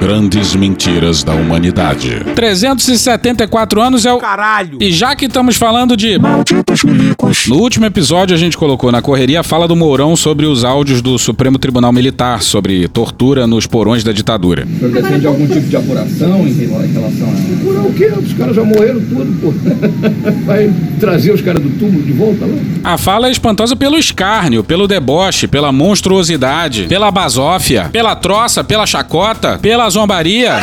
Grandes 0.06 0.56
mentiras 0.56 1.24
da 1.24 1.34
humanidade. 1.34 2.24
374 2.36 3.82
anos 3.82 4.06
é 4.06 4.14
o. 4.14 4.20
Caralho! 4.20 4.78
E 4.80 4.92
já 4.92 5.16
que 5.16 5.26
estamos 5.26 5.56
falando 5.56 5.98
de. 5.98 6.20
Malditos 6.20 6.84
milicos. 6.84 7.48
No 7.48 7.56
último 7.56 7.88
episódio, 7.88 8.36
a 8.36 8.38
gente 8.38 8.56
colocou 8.56 8.92
na 8.92 9.02
correria 9.02 9.40
a 9.40 9.44
fala 9.44 9.68
do 9.68 9.76
Mourão 9.76 10.16
sobre 10.16 10.46
os 10.46 10.64
áudios 10.64 11.02
do 11.02 11.18
Supremo 11.18 11.58
Tribunal 11.58 11.92
Militar 11.92 12.44
sobre 12.44 12.88
tortura 12.88 13.48
nos 13.48 13.66
porões 13.66 14.04
da 14.04 14.12
ditadura. 14.12 14.68
O 14.80 14.90
defende 14.90 15.26
algum 15.26 15.48
tipo 15.48 15.68
de 15.68 15.76
apuração 15.76 16.48
em 16.48 16.54
relação 16.54 17.28
a. 17.28 17.56
Apurar 17.56 17.86
o 17.88 17.94
quê? 17.94 18.06
Os 18.16 18.34
caras 18.34 18.56
já 18.56 18.64
morreram 18.64 19.02
tudo, 19.02 19.42
pô. 19.42 19.54
Vai 20.46 20.72
trazer 21.00 21.32
os 21.32 21.42
caras 21.42 21.64
do 21.64 21.80
túmulo 21.80 22.04
de 22.04 22.12
volta 22.12 22.46
lá? 22.46 22.94
A 22.94 22.96
fala 23.00 23.28
é 23.28 23.32
espantosa 23.32 23.76
pelo 23.76 23.98
escárnio, 23.98 24.64
pelo 24.64 24.88
deboche, 24.88 25.48
pela 25.48 25.72
monstruosidade, 25.72 26.84
pela 26.84 27.10
basófia, 27.10 27.90
pela 27.92 28.16
troça, 28.16 28.64
pela 28.64 28.86
chacota, 28.86 29.58
pela 29.60 29.95
zombaria 29.96 30.60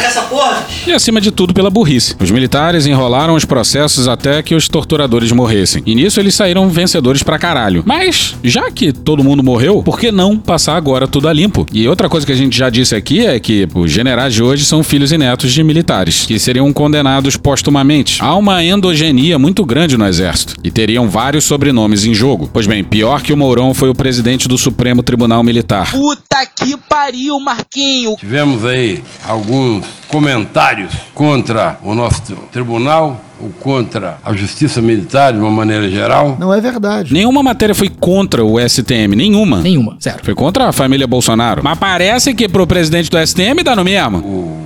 e, 0.86 0.92
acima 0.92 1.20
de 1.20 1.30
tudo, 1.30 1.54
pela 1.54 1.70
burrice. 1.70 2.14
Os 2.20 2.30
militares 2.30 2.86
enrolaram 2.86 3.34
os 3.34 3.44
processos 3.44 4.06
até 4.06 4.42
que 4.42 4.54
os 4.54 4.68
torturadores 4.68 5.32
morressem. 5.32 5.82
E 5.86 5.94
nisso 5.94 6.20
eles 6.20 6.34
saíram 6.34 6.68
vencedores 6.68 7.22
pra 7.22 7.38
caralho. 7.38 7.82
Mas, 7.86 8.36
já 8.44 8.70
que 8.70 8.92
todo 8.92 9.24
mundo 9.24 9.42
morreu, 9.42 9.82
por 9.82 9.98
que 9.98 10.12
não 10.12 10.36
passar 10.36 10.76
agora 10.76 11.08
tudo 11.08 11.28
a 11.28 11.32
limpo? 11.32 11.66
E 11.72 11.88
outra 11.88 12.08
coisa 12.08 12.26
que 12.26 12.32
a 12.32 12.36
gente 12.36 12.56
já 12.56 12.68
disse 12.68 12.94
aqui 12.94 13.24
é 13.24 13.40
que 13.40 13.66
os 13.74 13.90
generais 13.90 14.34
de 14.34 14.42
hoje 14.42 14.64
são 14.64 14.82
filhos 14.82 15.12
e 15.12 15.18
netos 15.18 15.52
de 15.52 15.62
militares, 15.64 16.26
que 16.26 16.38
seriam 16.38 16.70
condenados 16.72 17.36
postumamente. 17.36 18.22
Há 18.22 18.36
uma 18.36 18.62
endogenia 18.62 19.38
muito 19.38 19.64
grande 19.64 19.96
no 19.96 20.06
exército 20.06 20.56
e 20.62 20.70
teriam 20.70 21.08
vários 21.08 21.44
sobrenomes 21.44 22.04
em 22.04 22.12
jogo. 22.12 22.50
Pois 22.52 22.66
bem, 22.66 22.84
pior 22.84 23.22
que 23.22 23.32
o 23.32 23.36
Mourão 23.36 23.72
foi 23.72 23.88
o 23.88 23.94
presidente 23.94 24.46
do 24.46 24.58
Supremo 24.58 25.02
Tribunal 25.02 25.42
Militar. 25.42 25.90
Puta 25.90 26.44
que 26.46 26.76
pariu, 26.76 27.40
Marquinho! 27.40 28.16
Tivemos 28.16 28.64
aí 28.64 29.02
alguns 29.26 29.86
comentários 30.08 30.92
contra 31.14 31.78
o 31.82 31.94
nosso 31.94 32.34
tribunal 32.52 33.20
ou 33.40 33.50
contra 33.50 34.18
a 34.24 34.32
justiça 34.34 34.80
militar 34.80 35.32
de 35.32 35.38
uma 35.38 35.50
maneira 35.50 35.90
geral. 35.90 36.36
Não 36.38 36.52
é 36.52 36.60
verdade. 36.60 37.12
Nenhuma 37.12 37.42
matéria 37.42 37.74
foi 37.74 37.88
contra 37.88 38.44
o 38.44 38.58
STM, 38.60 39.16
nenhuma. 39.16 39.60
Nenhuma, 39.60 39.96
zero. 40.00 40.20
Foi 40.22 40.34
contra 40.34 40.68
a 40.68 40.72
família 40.72 41.06
Bolsonaro. 41.06 41.62
Mas 41.64 41.78
parece 41.78 42.34
que 42.34 42.48
pro 42.48 42.66
presidente 42.66 43.10
do 43.10 43.18
STM 43.18 43.62
dá 43.64 43.74
no 43.74 43.84
mesmo. 43.84 44.18
O 44.18 44.62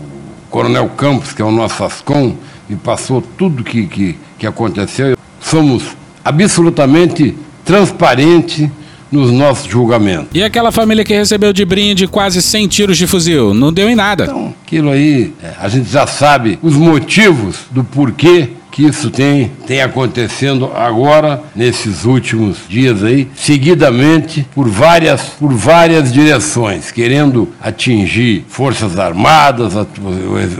Coronel 0.50 0.88
Campos, 0.90 1.32
que 1.32 1.40
é 1.40 1.44
o 1.44 1.50
nosso 1.50 1.82
Ascom, 1.84 2.34
me 2.68 2.76
passou 2.76 3.22
tudo 3.22 3.64
que, 3.64 3.86
que, 3.86 4.18
que 4.38 4.46
aconteceu. 4.46 5.16
Somos 5.40 5.84
absolutamente 6.24 7.36
transparentes 7.64 8.68
nos 9.16 9.32
nossos 9.32 9.66
julgamentos. 9.70 10.28
E 10.34 10.42
aquela 10.42 10.70
família 10.70 11.04
que 11.04 11.14
recebeu 11.14 11.52
de 11.52 11.64
brinde 11.64 12.06
quase 12.06 12.42
100 12.42 12.68
tiros 12.68 12.98
de 12.98 13.06
fuzil? 13.06 13.54
Não 13.54 13.72
deu 13.72 13.88
em 13.88 13.94
nada. 13.94 14.24
Então, 14.24 14.54
aquilo 14.64 14.90
aí, 14.90 15.32
é, 15.42 15.52
a 15.58 15.68
gente 15.68 15.90
já 15.90 16.06
sabe 16.06 16.58
os 16.62 16.74
motivos 16.74 17.60
do 17.70 17.82
porquê 17.82 18.50
que 18.76 18.84
isso 18.84 19.08
tem, 19.08 19.50
tem 19.66 19.80
acontecendo 19.80 20.70
agora, 20.74 21.42
nesses 21.54 22.04
últimos 22.04 22.58
dias 22.68 23.02
aí, 23.02 23.26
seguidamente, 23.34 24.46
por 24.54 24.68
várias, 24.68 25.22
por 25.22 25.50
várias 25.50 26.12
direções, 26.12 26.92
querendo 26.92 27.48
atingir 27.58 28.44
Forças 28.48 28.98
Armadas, 28.98 29.72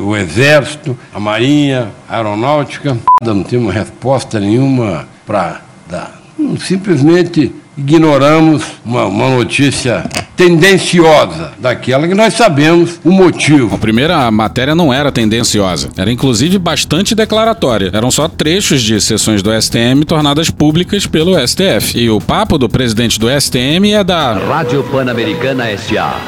o, 0.01 0.17
Exército, 0.17 0.97
a 1.13 1.21
Marinha, 1.21 1.89
a 2.09 2.17
Aeronáutica. 2.17 2.97
Não 3.23 3.43
tem 3.43 3.59
uma 3.59 3.71
resposta 3.71 4.41
nenhuma 4.41 5.07
para 5.27 5.61
dar. 5.87 6.19
Simplesmente 6.59 7.53
ignoramos 7.77 8.65
uma, 8.85 9.05
uma 9.07 9.31
notícia 9.31 10.05
tendenciosa, 10.37 11.53
daquela 11.59 12.07
que 12.07 12.15
nós 12.15 12.35
sabemos 12.35 13.01
o 13.03 13.11
motivo. 13.11 13.75
A 13.75 13.79
primeira 13.79 14.31
matéria 14.31 14.75
não 14.75 14.93
era 14.93 15.11
tendenciosa, 15.11 15.89
era 15.97 16.13
inclusive 16.13 16.59
bastante 16.59 17.15
declaratória. 17.15 17.91
Eram 17.93 18.11
só 18.11 18.29
trechos 18.29 18.83
de 18.83 19.01
sessões 19.01 19.43
do 19.43 19.51
STM 19.51 20.05
tornadas 20.07 20.51
públicas 20.51 21.07
pelo 21.07 21.37
STF. 21.47 21.99
E 21.99 22.11
o 22.11 22.21
papo 22.21 22.59
do 22.59 22.69
presidente 22.69 23.19
do 23.19 23.29
STM 23.29 23.93
é 23.93 24.05
da 24.05 24.35
Rádio 24.35 24.85
Pan-Americana 24.85 25.69
S.A. 25.71 26.21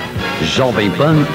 Jovem 0.42 0.90
Pan 0.92 1.26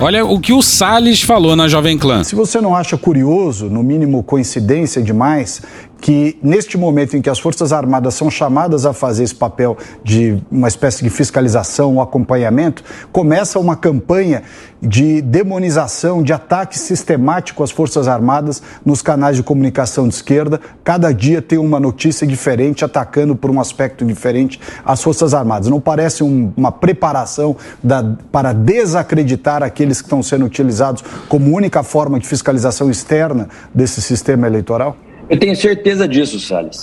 1. 0.00 0.04
Olha 0.04 0.24
o 0.24 0.38
que 0.38 0.52
o 0.52 0.62
Salles 0.62 1.22
falou 1.22 1.56
na 1.56 1.66
Jovem 1.66 1.96
Clã. 1.96 2.22
Se 2.22 2.34
você 2.34 2.60
não 2.60 2.76
acha 2.76 2.96
curioso, 2.96 3.66
no 3.66 3.82
mínimo 3.82 4.22
coincidência 4.22 5.02
demais, 5.02 5.62
que 6.00 6.38
neste 6.42 6.78
momento 6.78 7.16
em 7.16 7.22
que 7.22 7.28
as 7.28 7.38
Forças 7.38 7.72
Armadas 7.72 8.14
são 8.14 8.30
chamadas 8.30 8.86
a 8.86 8.92
fazer 8.92 9.24
esse 9.24 9.34
papel 9.34 9.76
de 10.02 10.42
uma 10.50 10.68
espécie 10.68 11.02
de 11.02 11.10
fiscalização, 11.10 11.94
um 11.94 12.00
acompanhamento, 12.00 12.82
começa 13.12 13.58
uma 13.58 13.76
campanha 13.76 14.42
de 14.80 15.20
demonização, 15.20 16.22
de 16.22 16.32
ataque 16.32 16.78
sistemático 16.78 17.62
às 17.62 17.70
Forças 17.70 18.08
Armadas 18.08 18.62
nos 18.84 19.02
canais 19.02 19.36
de 19.36 19.42
comunicação 19.42 20.08
de 20.08 20.14
esquerda. 20.14 20.58
Cada 20.82 21.12
dia 21.12 21.42
tem 21.42 21.58
uma 21.58 21.78
notícia 21.78 22.26
diferente 22.26 22.84
atacando 22.84 23.36
por 23.36 23.50
um 23.50 23.60
aspecto 23.60 24.04
diferente 24.04 24.58
as 24.84 25.02
Forças 25.02 25.34
Armadas. 25.34 25.68
Não 25.68 25.80
parece 25.80 26.24
um, 26.24 26.50
uma 26.56 26.72
preparação 26.72 27.54
da, 27.82 28.16
para 28.32 28.54
desacreditar 28.54 29.62
aqueles 29.62 30.00
que 30.00 30.06
estão 30.06 30.22
sendo 30.22 30.46
utilizados 30.46 31.04
como 31.28 31.54
única 31.54 31.82
forma 31.82 32.18
de 32.18 32.26
fiscalização 32.26 32.90
externa 32.90 33.48
desse 33.74 34.00
sistema 34.00 34.46
eleitoral? 34.46 34.96
Eu 35.30 35.38
tenho 35.38 35.54
certeza 35.54 36.08
disso, 36.08 36.40
Salles. 36.40 36.80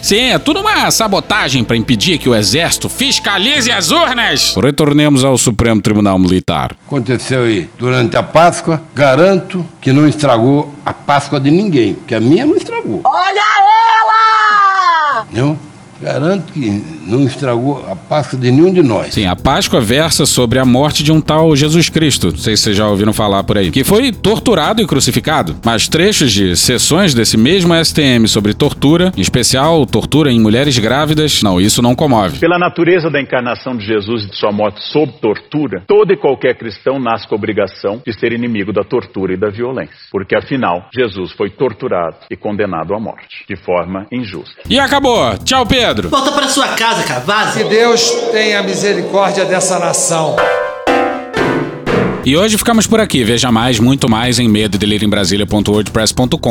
Sim, 0.00 0.30
é 0.30 0.38
tudo 0.38 0.60
uma 0.60 0.90
sabotagem 0.90 1.62
para 1.62 1.76
impedir 1.76 2.18
que 2.18 2.28
o 2.28 2.34
exército 2.34 2.88
fiscalize 2.88 3.70
as 3.70 3.90
urnas. 3.90 4.54
Retornemos 4.56 5.24
ao 5.24 5.36
Supremo 5.36 5.82
Tribunal 5.82 6.18
Militar. 6.18 6.74
Aconteceu 6.86 7.42
aí 7.42 7.68
durante 7.78 8.16
a 8.16 8.22
Páscoa. 8.22 8.80
Garanto 8.94 9.66
que 9.80 9.92
não 9.92 10.08
estragou 10.08 10.72
a 10.86 10.94
Páscoa 10.94 11.38
de 11.38 11.50
ninguém, 11.50 11.94
porque 11.94 12.14
a 12.14 12.20
minha 12.20 12.46
não 12.46 12.56
estragou. 12.56 13.02
Olha 13.04 13.42
ela! 14.00 15.26
Não? 15.32 15.58
Garanto 16.00 16.52
que 16.52 16.82
não 17.06 17.24
estragou 17.24 17.84
a 17.90 17.94
Páscoa 17.94 18.38
de 18.38 18.50
nenhum 18.50 18.72
de 18.72 18.82
nós. 18.82 19.12
Sim, 19.12 19.26
a 19.26 19.36
Páscoa 19.36 19.80
versa 19.80 20.24
sobre 20.24 20.58
a 20.58 20.64
morte 20.64 21.02
de 21.02 21.12
um 21.12 21.20
tal 21.20 21.54
Jesus 21.54 21.88
Cristo. 21.88 22.28
Não 22.28 22.38
sei 22.38 22.56
se 22.56 22.64
vocês 22.64 22.76
já 22.76 22.88
ouviram 22.88 23.12
falar 23.12 23.44
por 23.44 23.58
aí. 23.58 23.70
Que 23.70 23.84
foi 23.84 24.12
torturado 24.12 24.80
e 24.80 24.86
crucificado. 24.86 25.56
Mas 25.64 25.88
trechos 25.88 26.32
de 26.32 26.56
sessões 26.56 27.14
desse 27.14 27.36
mesmo 27.36 27.74
STM 27.74 28.26
sobre 28.26 28.54
tortura, 28.54 29.12
em 29.16 29.20
especial 29.20 29.84
tortura 29.84 30.30
em 30.30 30.40
mulheres 30.40 30.78
grávidas, 30.78 31.42
não, 31.42 31.60
isso 31.60 31.82
não 31.82 31.94
comove. 31.94 32.38
Pela 32.38 32.58
natureza 32.58 33.10
da 33.10 33.20
encarnação 33.20 33.76
de 33.76 33.84
Jesus 33.84 34.24
e 34.24 34.30
de 34.30 34.36
sua 34.36 34.52
morte 34.52 34.82
sob 34.84 35.12
tortura, 35.20 35.82
todo 35.86 36.12
e 36.12 36.16
qualquer 36.16 36.56
cristão 36.56 36.98
nasce 36.98 37.26
com 37.26 37.34
a 37.34 37.38
obrigação 37.38 38.00
de 38.06 38.12
ser 38.18 38.32
inimigo 38.32 38.72
da 38.72 38.82
tortura 38.82 39.34
e 39.34 39.36
da 39.36 39.50
violência. 39.50 39.94
Porque 40.10 40.36
afinal, 40.36 40.88
Jesus 40.94 41.32
foi 41.32 41.50
torturado 41.50 42.16
e 42.30 42.36
condenado 42.36 42.94
à 42.94 43.00
morte, 43.00 43.44
de 43.48 43.56
forma 43.56 44.06
injusta. 44.10 44.62
E 44.68 44.78
acabou. 44.78 45.36
Tchau, 45.44 45.66
Pedro. 45.66 45.89
Volta 46.08 46.32
para 46.32 46.48
sua 46.48 46.68
casa, 46.68 47.02
cara. 47.02 47.20
Vaza. 47.20 47.58
Que 47.58 47.64
Deus 47.64 48.10
tenha 48.32 48.62
misericórdia 48.62 49.44
dessa 49.44 49.78
nação. 49.78 50.36
E 52.30 52.36
hoje 52.36 52.56
ficamos 52.56 52.86
por 52.86 53.00
aqui. 53.00 53.24
Veja 53.24 53.50
mais, 53.50 53.80
muito 53.80 54.08
mais 54.08 54.38
em 54.38 54.48
medo 54.48 54.78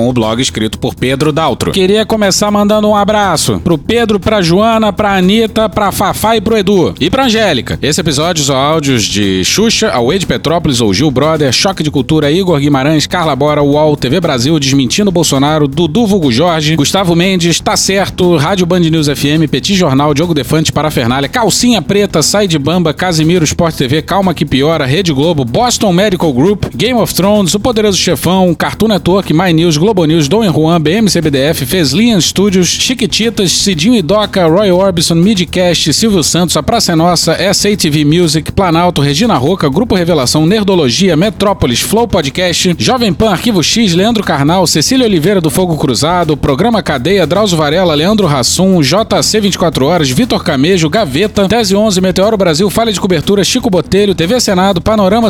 o 0.10 0.12
blog 0.12 0.42
escrito 0.42 0.78
por 0.78 0.94
Pedro 0.94 1.32
Daltro. 1.32 1.72
Queria 1.72 2.06
começar 2.06 2.52
mandando 2.52 2.89
um 2.89 2.98
abraço 2.98 3.62
pro 3.63 3.78
Pedro, 3.78 4.20
pra 4.20 4.42
Joana, 4.42 4.92
pra 4.92 5.15
Anitta, 5.15 5.70
pra 5.70 5.89
Fafá 5.94 6.36
e 6.36 6.42
pro 6.42 6.58
Edu. 6.58 6.94
E 7.00 7.10
pra 7.10 7.28
Angélica. 7.28 7.80
Esse 7.82 8.02
episódio 8.02 8.44
são 8.44 8.58
áudios 8.58 9.06
de 9.06 9.42
Xuxa, 9.46 9.89
Away 9.92 10.20
de 10.20 10.26
Petrópolis 10.26 10.82
ou 10.82 10.94
Gil 10.94 11.10
Brother, 11.10 11.54
Choque 11.54 11.82
de 11.82 11.89
Cultura, 11.89 12.30
Igor 12.30 12.60
Guimarães, 12.60 13.08
Carla 13.08 13.34
Bora, 13.34 13.63
UOL, 13.63 13.96
TV 13.96 14.20
Brasil, 14.20 14.60
Desmentindo 14.60 15.13
Bolsonaro, 15.13 15.65
Dudu 15.65 16.06
Vulgo 16.06 16.30
Jorge, 16.30 16.76
Gustavo 16.76 17.15
Mendes, 17.15 17.62
Tá 17.62 17.78
Certo, 17.78 18.36
Rádio 18.36 18.65
Band 18.65 18.82
News 18.82 19.08
FM, 19.08 19.50
Petit 19.50 19.76
Jornal, 19.76 20.13
Diogo 20.13 20.34
Defante, 20.34 20.74
Parafernália, 20.74 21.30
Calcinha 21.30 21.82
Preta, 21.82 22.22
Sai 22.22 22.50
de 22.50 22.60
Bamba, 22.60 22.94
Casimiro, 22.94 23.46
Sport 23.46 23.78
TV, 23.78 24.02
Calma 24.02 24.34
Que 24.34 24.44
Piora, 24.44 24.86
Rede 24.86 25.13
Globo, 25.13 25.46
Boston 25.69 25.93
Medical 25.93 26.34
Group, 26.34 26.65
Game 26.75 26.99
of 26.99 27.13
Thrones, 27.13 27.53
O 27.53 27.60
Poderoso 27.60 27.95
Chefão, 27.95 28.55
Cartoon 28.55 28.88
Network, 28.88 29.32
My 29.32 29.53
News, 29.53 29.77
Globo 29.77 30.03
News, 30.03 30.27
Dom 30.27 30.43
Juan, 30.51 30.82
BMCBDF, 30.82 31.63
Feslian 31.63 32.19
Studios, 32.19 32.67
Chiquititas, 32.69 33.51
Cidinho 33.51 33.93
e 33.93 34.01
Doca, 34.01 34.47
Roy 34.47 34.71
Orbison, 34.71 35.13
Midcast, 35.13 35.93
Silvio 35.93 36.23
Santos, 36.23 36.58
A 36.58 36.63
Praça 36.63 36.93
é 36.93 36.95
Nossa, 36.95 37.38
SATV 37.53 38.03
Music, 38.03 38.51
Planalto, 38.51 38.99
Regina 38.99 39.38
Roca, 39.38 39.69
Grupo 39.69 39.93
Revelação, 39.93 40.47
Nerdologia, 40.47 41.15
Metrópolis, 41.15 41.82
Flow 41.82 42.08
Podcast, 42.08 42.75
Jovem 42.79 43.13
Pan, 43.13 43.29
Arquivo 43.29 43.62
X, 43.62 43.93
Leandro 43.93 44.23
Carnal, 44.23 44.65
Cecília 44.65 45.05
Oliveira 45.05 45.39
do 45.39 45.51
Fogo 45.51 45.77
Cruzado, 45.77 46.36
Programa 46.36 46.82
Cadeia, 46.82 47.27
Drauzio 47.27 47.60
Varela, 47.60 47.93
Leandro 47.93 48.25
Rassum, 48.25 48.82
JC 48.82 49.39
24 49.39 49.86
Horas, 49.86 50.10
Vitor 50.10 50.43
Camejo, 50.43 50.89
Gaveta, 50.89 51.47
Tese 51.47 51.75
11, 51.75 52.01
Meteoro 52.01 52.38
Brasil, 52.38 52.67
Falha 52.71 52.91
de 52.91 52.99
Cobertura, 52.99 53.43
Chico 53.43 53.69
Botelho, 53.69 54.15
TV 54.15 54.39
Senado, 54.41 54.82
Panorama 54.82 55.29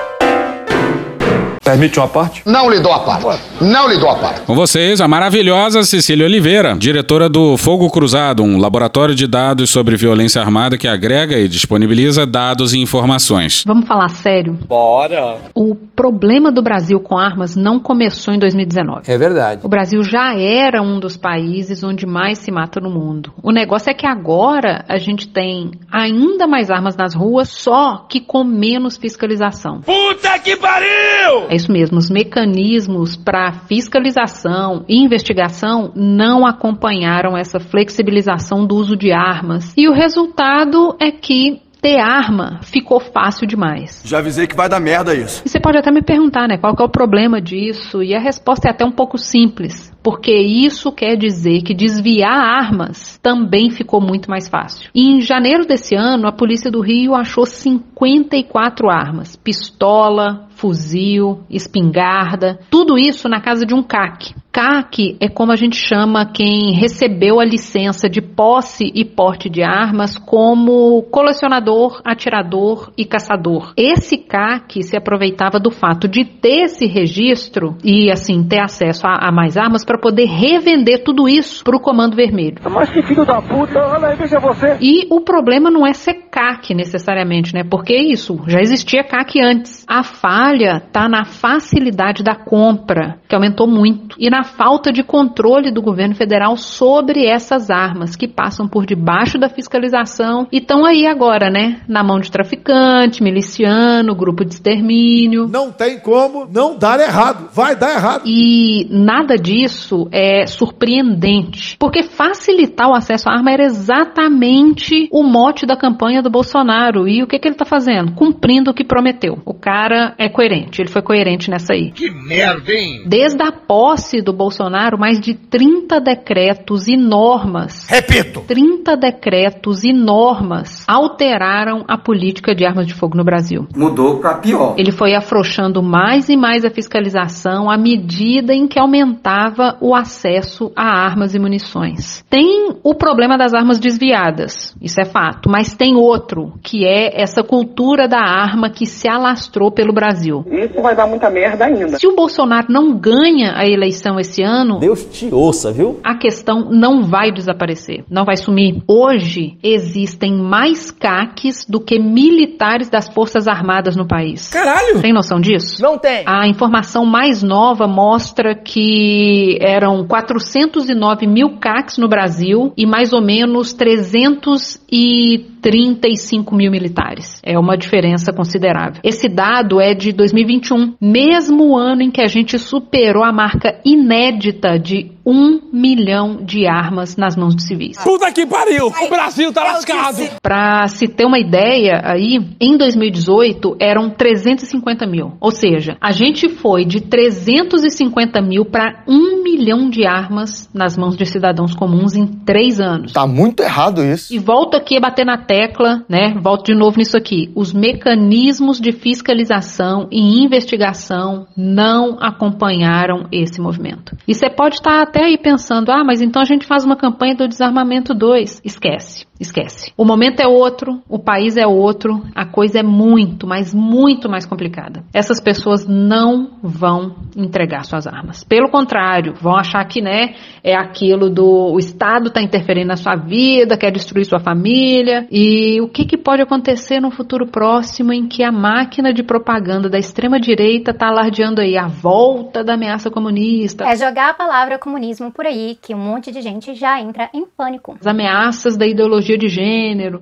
Permite 1.63 1.99
uma 1.99 2.07
parte? 2.07 2.41
Não 2.45 2.69
lhe 2.69 2.79
dou 2.79 2.91
a 2.91 2.99
parte. 2.99 3.43
Não 3.61 3.87
lhe 3.87 3.97
dou 3.99 4.09
a 4.09 4.15
parte. 4.15 4.41
Com 4.41 4.55
vocês, 4.55 4.99
a 4.99 5.07
maravilhosa 5.07 5.83
Cecília 5.83 6.25
Oliveira, 6.25 6.75
diretora 6.75 7.29
do 7.29 7.55
Fogo 7.55 7.87
Cruzado, 7.91 8.41
um 8.41 8.57
laboratório 8.57 9.13
de 9.13 9.27
dados 9.27 9.69
sobre 9.69 9.95
violência 9.95 10.41
armada 10.41 10.75
que 10.75 10.87
agrega 10.87 11.37
e 11.37 11.47
disponibiliza 11.47 12.25
dados 12.25 12.73
e 12.73 12.79
informações. 12.79 13.63
Vamos 13.65 13.87
falar 13.87 14.09
sério? 14.09 14.57
Bora! 14.67 15.37
O 15.53 15.75
problema 15.75 16.51
do 16.51 16.63
Brasil 16.63 16.99
com 16.99 17.15
armas 17.15 17.55
não 17.55 17.79
começou 17.79 18.33
em 18.33 18.39
2019. 18.39 19.03
É 19.11 19.17
verdade. 19.17 19.61
O 19.63 19.69
Brasil 19.69 20.01
já 20.03 20.33
era 20.35 20.81
um 20.81 20.99
dos 20.99 21.15
países 21.15 21.83
onde 21.83 22.07
mais 22.07 22.39
se 22.39 22.51
mata 22.51 22.79
no 22.79 22.89
mundo. 22.89 23.31
O 23.43 23.51
negócio 23.51 23.91
é 23.91 23.93
que 23.93 24.07
agora 24.07 24.83
a 24.89 24.97
gente 24.97 25.27
tem 25.27 25.71
ainda 25.91 26.47
mais 26.47 26.71
armas 26.71 26.95
nas 26.97 27.13
ruas, 27.13 27.49
só 27.49 28.05
que 28.09 28.19
com 28.19 28.43
menos 28.43 28.97
fiscalização. 28.97 29.81
Puta 29.81 30.39
que 30.39 30.57
pariu! 30.57 31.50
É 31.51 31.55
isso 31.57 31.69
mesmo, 31.69 31.97
os 31.97 32.09
mecanismos 32.09 33.17
para 33.17 33.51
fiscalização 33.67 34.85
e 34.87 35.03
investigação 35.03 35.91
não 35.93 36.45
acompanharam 36.45 37.37
essa 37.37 37.59
flexibilização 37.59 38.65
do 38.65 38.75
uso 38.75 38.95
de 38.95 39.11
armas. 39.11 39.73
E 39.75 39.85
o 39.85 39.91
resultado 39.91 40.95
é 40.97 41.11
que 41.11 41.61
ter 41.81 41.99
arma 41.99 42.59
ficou 42.61 42.99
fácil 42.99 43.47
demais. 43.47 44.03
Já 44.05 44.19
avisei 44.19 44.45
que 44.45 44.55
vai 44.55 44.69
dar 44.69 44.79
merda 44.79 45.15
isso. 45.15 45.41
E 45.45 45.49
você 45.49 45.59
pode 45.59 45.77
até 45.77 45.91
me 45.91 46.03
perguntar, 46.03 46.47
né, 46.47 46.57
qual 46.57 46.75
que 46.75 46.81
é 46.81 46.85
o 46.85 46.89
problema 46.89 47.41
disso? 47.41 48.03
E 48.03 48.13
a 48.13 48.19
resposta 48.19 48.67
é 48.67 48.71
até 48.71 48.85
um 48.85 48.91
pouco 48.91 49.17
simples, 49.17 49.91
porque 50.03 50.31
isso 50.31 50.91
quer 50.91 51.17
dizer 51.17 51.63
que 51.63 51.73
desviar 51.73 52.39
armas 52.39 53.19
também 53.21 53.71
ficou 53.71 53.99
muito 53.99 54.29
mais 54.29 54.47
fácil. 54.47 54.89
E 54.93 55.09
em 55.09 55.21
janeiro 55.21 55.65
desse 55.65 55.95
ano, 55.95 56.27
a 56.27 56.31
polícia 56.31 56.69
do 56.69 56.81
Rio 56.81 57.15
achou 57.15 57.45
54 57.45 58.89
armas, 58.89 59.35
pistola, 59.35 60.47
fuzil, 60.61 61.39
espingarda, 61.49 62.59
tudo 62.69 62.97
isso 62.97 63.27
na 63.27 63.41
casa 63.41 63.65
de 63.65 63.73
um 63.73 63.81
CAC. 63.81 64.35
CAC 64.51 65.17
é 65.19 65.27
como 65.27 65.51
a 65.51 65.55
gente 65.55 65.77
chama 65.77 66.25
quem 66.25 66.73
recebeu 66.73 67.39
a 67.39 67.45
licença 67.45 68.09
de 68.09 68.21
posse 68.21 68.91
e 68.93 69.03
porte 69.05 69.49
de 69.49 69.63
armas 69.63 70.17
como 70.17 71.01
colecionador, 71.03 72.01
atirador 72.03 72.91
e 72.97 73.05
caçador. 73.05 73.73
Esse 73.75 74.17
CAC 74.17 74.83
se 74.83 74.95
aproveitava 74.95 75.57
do 75.57 75.71
fato 75.71 76.07
de 76.07 76.25
ter 76.25 76.65
esse 76.65 76.85
registro 76.85 77.77
e 77.83 78.11
assim 78.11 78.43
ter 78.43 78.61
acesso 78.61 79.07
a, 79.07 79.29
a 79.29 79.31
mais 79.31 79.57
armas 79.57 79.85
para 79.85 79.97
poder 79.97 80.25
revender 80.25 81.03
tudo 81.03 81.27
isso 81.27 81.63
para 81.63 81.77
o 81.77 81.79
Comando 81.79 82.15
Vermelho. 82.15 82.57
Mas 82.69 82.89
que 82.89 83.01
filho 83.01 83.25
da 83.25 83.41
puta, 83.41 83.79
olha 83.79 84.09
aí, 84.09 84.17
veja 84.17 84.37
você. 84.37 84.77
E 84.81 85.07
o 85.09 85.21
problema 85.21 85.71
não 85.71 85.87
é 85.87 85.93
ser 85.93 86.25
CAC 86.29 86.75
necessariamente, 86.75 87.53
né? 87.53 87.63
Porque 87.63 87.95
isso 87.95 88.37
já 88.47 88.59
existia 88.59 89.03
CAC 89.03 89.41
antes. 89.41 89.85
A 89.87 90.03
FARC 90.03 90.50
falha 90.51 90.83
está 90.85 91.07
na 91.07 91.23
facilidade 91.23 92.23
da 92.23 92.35
compra, 92.35 93.17
que 93.27 93.35
aumentou 93.35 93.67
muito, 93.67 94.15
e 94.19 94.29
na 94.29 94.43
falta 94.43 94.91
de 94.91 95.03
controle 95.03 95.71
do 95.71 95.81
governo 95.81 96.15
federal 96.15 96.57
sobre 96.57 97.25
essas 97.25 97.69
armas, 97.69 98.15
que 98.15 98.27
passam 98.27 98.67
por 98.67 98.85
debaixo 98.85 99.37
da 99.37 99.49
fiscalização 99.49 100.47
e 100.51 100.57
estão 100.57 100.85
aí 100.85 101.07
agora, 101.07 101.49
né? 101.49 101.81
Na 101.87 102.03
mão 102.03 102.19
de 102.19 102.29
traficante, 102.29 103.23
miliciano, 103.23 104.15
grupo 104.15 104.43
de 104.43 104.53
extermínio. 104.53 105.47
Não 105.47 105.71
tem 105.71 105.99
como 105.99 106.47
não 106.51 106.77
dar 106.77 106.99
errado. 106.99 107.49
Vai 107.53 107.75
dar 107.75 107.95
errado. 107.95 108.23
E 108.25 108.87
nada 108.89 109.35
disso 109.35 110.07
é 110.11 110.45
surpreendente, 110.45 111.77
porque 111.79 112.03
facilitar 112.03 112.89
o 112.89 112.95
acesso 112.95 113.29
à 113.29 113.33
arma 113.33 113.51
era 113.51 113.63
exatamente 113.63 115.07
o 115.11 115.23
mote 115.23 115.65
da 115.65 115.77
campanha 115.77 116.21
do 116.21 116.29
Bolsonaro. 116.29 117.07
E 117.07 117.23
o 117.23 117.27
que, 117.27 117.39
que 117.39 117.47
ele 117.47 117.55
está 117.55 117.65
fazendo? 117.65 118.13
Cumprindo 118.13 118.71
o 118.71 118.73
que 118.73 118.83
prometeu. 118.83 119.39
O 119.45 119.53
cara 119.53 120.13
é 120.17 120.27
coerente, 120.41 120.81
ele 120.81 120.89
foi 120.89 121.03
coerente 121.03 121.51
nessa 121.51 121.73
aí. 121.73 121.91
Que 121.91 122.09
merda, 122.09 122.73
hein? 122.73 123.03
Desde 123.05 123.43
a 123.43 123.51
posse 123.51 124.21
do 124.21 124.33
Bolsonaro, 124.33 124.97
mais 124.97 125.19
de 125.19 125.35
30 125.35 125.99
decretos 126.01 126.87
e 126.87 126.97
normas. 126.97 127.87
Repito! 127.87 128.41
30 128.47 128.97
decretos 128.97 129.83
e 129.83 129.93
normas 129.93 130.83
alteraram 130.87 131.85
a 131.87 131.95
política 131.97 132.55
de 132.55 132.65
armas 132.65 132.87
de 132.87 132.93
fogo 132.95 133.15
no 133.15 133.23
Brasil. 133.23 133.67
Mudou 133.75 134.19
pra 134.19 134.35
pior. 134.35 134.73
Ele 134.77 134.91
foi 134.91 135.13
afrouxando 135.13 135.83
mais 135.83 136.27
e 136.27 136.35
mais 136.35 136.65
a 136.65 136.71
fiscalização 136.71 137.69
à 137.69 137.77
medida 137.77 138.53
em 138.53 138.67
que 138.67 138.79
aumentava 138.79 139.77
o 139.79 139.93
acesso 139.93 140.71
a 140.75 140.83
armas 140.83 141.35
e 141.35 141.39
munições. 141.39 142.25
Tem 142.29 142.77
o 142.83 142.95
problema 142.95 143.37
das 143.37 143.53
armas 143.53 143.79
desviadas, 143.79 144.75
isso 144.81 144.99
é 144.99 145.05
fato, 145.05 145.49
mas 145.49 145.75
tem 145.75 145.95
outro, 145.95 146.53
que 146.63 146.85
é 146.85 147.21
essa 147.21 147.43
cultura 147.43 148.07
da 148.07 148.19
arma 148.19 148.69
que 148.69 148.85
se 148.85 149.07
alastrou 149.07 149.71
pelo 149.71 149.93
Brasil. 149.93 150.30
Isso 150.39 150.81
vai 150.81 150.95
dar 150.95 151.05
muita 151.07 151.29
merda 151.29 151.65
ainda. 151.65 151.99
Se 151.99 152.07
o 152.07 152.15
Bolsonaro 152.15 152.67
não 152.69 152.97
ganha 152.97 153.53
a 153.55 153.67
eleição 153.67 154.19
esse 154.19 154.41
ano, 154.41 154.79
Deus 154.79 155.03
te 155.05 155.29
ouça, 155.33 155.71
viu? 155.71 155.99
a 156.03 156.15
questão 156.15 156.69
não 156.71 157.03
vai 157.03 157.31
desaparecer, 157.31 158.03
não 158.09 158.25
vai 158.25 158.35
sumir. 158.37 158.81
Hoje 158.87 159.57
existem 159.63 160.33
mais 160.33 160.89
CACs 160.91 161.65
do 161.67 161.79
que 161.79 161.99
militares 161.99 162.89
das 162.89 163.07
Forças 163.09 163.47
Armadas 163.47 163.95
no 163.95 164.07
país. 164.07 164.47
Caralho! 164.49 165.01
Tem 165.01 165.13
noção 165.13 165.39
disso? 165.39 165.81
Não 165.81 165.97
tem. 165.97 166.23
A 166.25 166.47
informação 166.47 167.05
mais 167.05 167.41
nova 167.43 167.87
mostra 167.87 168.55
que 168.55 169.57
eram 169.61 170.05
409 170.07 171.27
mil 171.27 171.57
CACs 171.59 171.97
no 171.97 172.07
Brasil 172.07 172.71
e 172.77 172.85
mais 172.85 173.11
ou 173.13 173.21
menos 173.21 173.73
335 173.73 176.55
mil 176.55 176.71
militares. 176.71 177.41
É 177.43 177.57
uma 177.57 177.75
diferença 177.77 178.31
considerável. 178.33 179.01
Esse 179.03 179.27
dado 179.27 179.81
é 179.81 179.93
de 179.93 180.11
2021, 180.21 180.97
mesmo 181.01 181.75
ano 181.75 182.03
em 182.03 182.11
que 182.11 182.21
a 182.21 182.27
gente 182.27 182.59
superou 182.59 183.23
a 183.23 183.31
marca 183.31 183.81
inédita 183.83 184.77
de 184.77 185.11
um 185.25 185.59
milhão 185.71 186.43
de 186.43 186.67
armas 186.67 187.15
nas 187.15 187.35
mãos 187.35 187.55
de 187.55 187.65
civis. 187.65 187.97
Puta 188.03 188.31
que 188.31 188.45
pariu! 188.45 188.87
O 188.87 189.09
Brasil 189.09 189.51
tá 189.53 189.63
lascado! 189.63 190.17
Para 190.41 190.87
se 190.87 191.07
ter 191.07 191.25
uma 191.25 191.39
ideia 191.39 192.01
aí, 192.03 192.39
em 192.59 192.77
2018 192.77 193.77
eram 193.79 194.09
350 194.09 195.05
mil. 195.05 195.33
Ou 195.39 195.51
seja, 195.51 195.97
a 196.01 196.11
gente 196.11 196.49
foi 196.49 196.85
de 196.85 197.01
350 197.01 198.41
mil 198.41 198.65
para 198.65 199.03
um 199.07 199.43
milhão 199.43 199.89
de 199.89 200.05
armas 200.05 200.69
nas 200.73 200.97
mãos 200.97 201.15
de 201.15 201.25
cidadãos 201.25 201.75
comuns 201.75 202.15
em 202.15 202.25
três 202.25 202.79
anos. 202.79 203.13
Tá 203.13 203.27
muito 203.27 203.63
errado 203.63 204.03
isso. 204.03 204.33
E 204.33 204.39
volto 204.39 204.75
aqui 204.75 204.97
a 204.97 204.99
bater 204.99 205.25
na 205.25 205.37
tecla, 205.37 206.03
né? 206.09 206.35
Volto 206.41 206.65
de 206.65 206.75
novo 206.75 206.97
nisso 206.97 207.17
aqui. 207.17 207.51
Os 207.55 207.73
mecanismos 207.73 208.79
de 208.79 208.91
fiscalização 208.91 210.07
e 210.11 210.43
investigação 210.43 211.47
não 211.55 212.17
acompanharam 212.19 213.27
esse 213.31 213.61
movimento. 213.61 214.15
E 214.27 214.33
você 214.33 214.49
pode 214.49 214.75
estar 214.75 215.05
até 215.11 215.25
aí 215.25 215.37
pensando, 215.37 215.91
ah, 215.91 216.05
mas 216.05 216.21
então 216.21 216.41
a 216.41 216.45
gente 216.45 216.65
faz 216.65 216.85
uma 216.85 216.95
campanha 216.95 217.35
do 217.35 217.47
desarmamento 217.47 218.13
2. 218.13 218.61
Esquece. 218.63 219.25
Esquece. 219.41 219.91
O 219.97 220.05
momento 220.05 220.39
é 220.39 220.47
outro, 220.47 221.01
o 221.09 221.17
país 221.17 221.57
é 221.57 221.65
outro, 221.65 222.21
a 222.35 222.45
coisa 222.45 222.79
é 222.79 222.83
muito, 222.83 223.47
mas 223.47 223.73
muito 223.73 224.29
mais 224.29 224.45
complicada. 224.45 225.03
Essas 225.11 225.41
pessoas 225.41 225.87
não 225.87 226.59
vão 226.61 227.15
entregar 227.35 227.83
suas 227.83 228.05
armas. 228.05 228.43
Pelo 228.43 228.69
contrário, 228.69 229.33
vão 229.41 229.55
achar 229.55 229.83
que, 229.85 229.99
né, 229.99 230.35
é 230.63 230.75
aquilo 230.75 231.27
do 231.27 231.73
o 231.73 231.79
Estado 231.79 232.27
está 232.27 232.39
interferindo 232.39 232.89
na 232.89 232.95
sua 232.95 233.15
vida, 233.15 233.77
quer 233.77 233.91
destruir 233.91 234.25
sua 234.25 234.39
família. 234.39 235.27
E 235.31 235.81
o 235.81 235.87
que, 235.87 236.05
que 236.05 236.17
pode 236.17 236.43
acontecer 236.43 236.99
no 236.99 237.09
futuro 237.09 237.47
próximo 237.47 238.13
em 238.13 238.27
que 238.27 238.43
a 238.43 238.51
máquina 238.51 239.11
de 239.11 239.23
propaganda 239.23 239.89
da 239.89 239.97
extrema 239.97 240.39
direita 240.39 240.91
está 240.91 241.07
alardeando 241.07 241.61
aí 241.61 241.77
a 241.77 241.87
volta 241.87 242.63
da 242.63 242.75
ameaça 242.75 243.09
comunista? 243.09 243.85
É 243.85 243.95
jogar 243.95 244.29
a 244.29 244.33
palavra 244.35 244.77
comunismo 244.77 245.31
por 245.31 245.47
aí 245.47 245.77
que 245.81 245.95
um 245.95 245.99
monte 245.99 246.31
de 246.31 246.41
gente 246.41 246.75
já 246.75 247.01
entra 247.01 247.27
em 247.33 247.45
pânico. 247.45 247.97
As 247.99 248.05
ameaças 248.05 248.77
da 248.77 248.85
ideologia 248.85 249.30
de 249.37 249.47
gênero. 249.47 250.19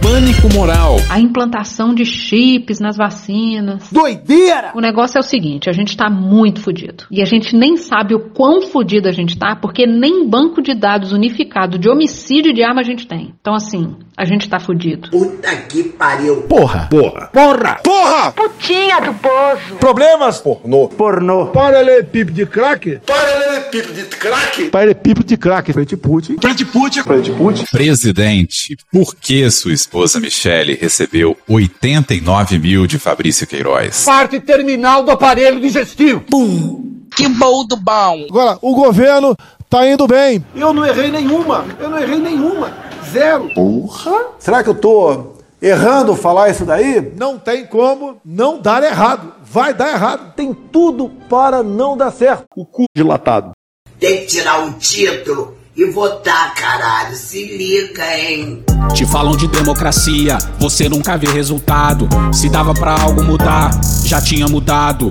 Pânico 0.00 0.52
moral. 0.52 0.96
A 1.08 1.20
implantação 1.20 1.94
de 1.94 2.04
chips 2.04 2.80
nas 2.80 2.96
vacinas. 2.96 3.88
Doideira! 3.92 4.72
O 4.74 4.80
negócio 4.80 5.16
é 5.16 5.20
o 5.20 5.22
seguinte, 5.22 5.70
a 5.70 5.72
gente 5.72 5.96
tá 5.96 6.10
muito 6.10 6.60
fudido. 6.60 7.04
E 7.08 7.22
a 7.22 7.24
gente 7.24 7.54
nem 7.54 7.76
sabe 7.76 8.14
o 8.14 8.30
quão 8.30 8.62
fudido 8.62 9.08
a 9.08 9.12
gente 9.12 9.38
tá, 9.38 9.54
porque 9.54 9.86
nem 9.86 10.28
banco 10.28 10.60
de 10.60 10.74
dados 10.74 11.12
unificado 11.12 11.78
de 11.78 11.88
homicídio 11.88 12.52
de 12.52 12.64
arma 12.64 12.80
a 12.80 12.84
gente 12.84 13.06
tem. 13.06 13.32
Então, 13.40 13.54
assim, 13.54 13.94
a 14.16 14.24
gente 14.24 14.48
tá 14.48 14.58
fudido. 14.58 15.08
Puta 15.10 15.54
que 15.68 15.84
pariu. 15.84 16.42
Porra! 16.42 16.88
Porra! 16.90 17.30
Porra! 17.32 17.80
Porra! 17.82 18.32
Putinha 18.32 19.00
do 19.00 19.14
poço. 19.14 19.76
Problemas? 19.78 20.40
Pornô. 20.40 20.88
Pornô. 20.88 21.46
Paralelepípedo 21.46 22.32
de 22.32 22.46
crack? 22.46 22.98
Paralelepípedo 23.06 23.92
de 23.92 24.02
crack? 24.16 24.64
Paralelepípedo 24.70 25.26
de 25.26 25.36
crack. 25.36 25.72
Frente 25.72 25.96
Putin. 25.96 26.36
Frente 26.40 26.64
Putin. 26.64 27.02
Frente 27.02 27.30
Putin. 27.30 27.64
Presidente, 27.70 28.51
por 28.90 29.14
que 29.14 29.50
sua 29.50 29.72
esposa 29.72 30.20
Michele 30.20 30.74
recebeu 30.74 31.36
89 31.48 32.58
mil 32.58 32.86
de 32.86 32.98
Fabrício 32.98 33.46
Queiroz? 33.46 34.04
Parte 34.04 34.40
terminal 34.40 35.04
do 35.04 35.10
aparelho 35.10 35.60
digestivo. 35.60 36.20
Pum. 36.20 37.06
Que 37.14 37.28
bom 37.28 37.66
do 37.66 37.76
bom. 37.76 38.26
Agora, 38.28 38.58
o 38.62 38.74
governo 38.74 39.36
tá 39.68 39.86
indo 39.86 40.06
bem. 40.06 40.44
Eu 40.54 40.72
não 40.72 40.84
errei 40.84 41.10
nenhuma. 41.10 41.64
Eu 41.78 41.90
não 41.90 41.98
errei 41.98 42.18
nenhuma. 42.18 42.72
Zero. 43.10 43.52
Porra! 43.54 44.26
Será 44.38 44.62
que 44.62 44.70
eu 44.70 44.74
tô 44.74 45.34
errando 45.60 46.16
falar 46.16 46.50
isso 46.50 46.64
daí? 46.64 47.12
Não 47.16 47.38
tem 47.38 47.66
como 47.66 48.20
não 48.24 48.60
dar 48.60 48.82
errado. 48.82 49.32
Vai 49.44 49.74
dar 49.74 49.92
errado. 49.92 50.34
Tem 50.34 50.54
tudo 50.54 51.10
para 51.28 51.62
não 51.62 51.96
dar 51.96 52.10
certo. 52.10 52.44
O 52.56 52.64
cu 52.64 52.84
dilatado. 52.96 53.52
Tem 54.00 54.20
que 54.20 54.26
tirar 54.26 54.66
o 54.66 54.72
título 54.72 55.61
e 55.76 55.84
votar, 55.86 56.54
caralho. 56.54 57.16
Se 57.16 57.44
liga, 57.56 58.04
hein? 58.16 58.64
Te 58.94 59.06
falam 59.06 59.36
de 59.36 59.48
democracia, 59.48 60.38
você 60.58 60.88
nunca 60.88 61.16
vê 61.16 61.28
resultado. 61.28 62.08
Se 62.32 62.48
dava 62.48 62.74
pra 62.74 63.00
algo 63.00 63.22
mudar, 63.22 63.70
já 64.04 64.20
tinha 64.20 64.46
mudado. 64.48 65.10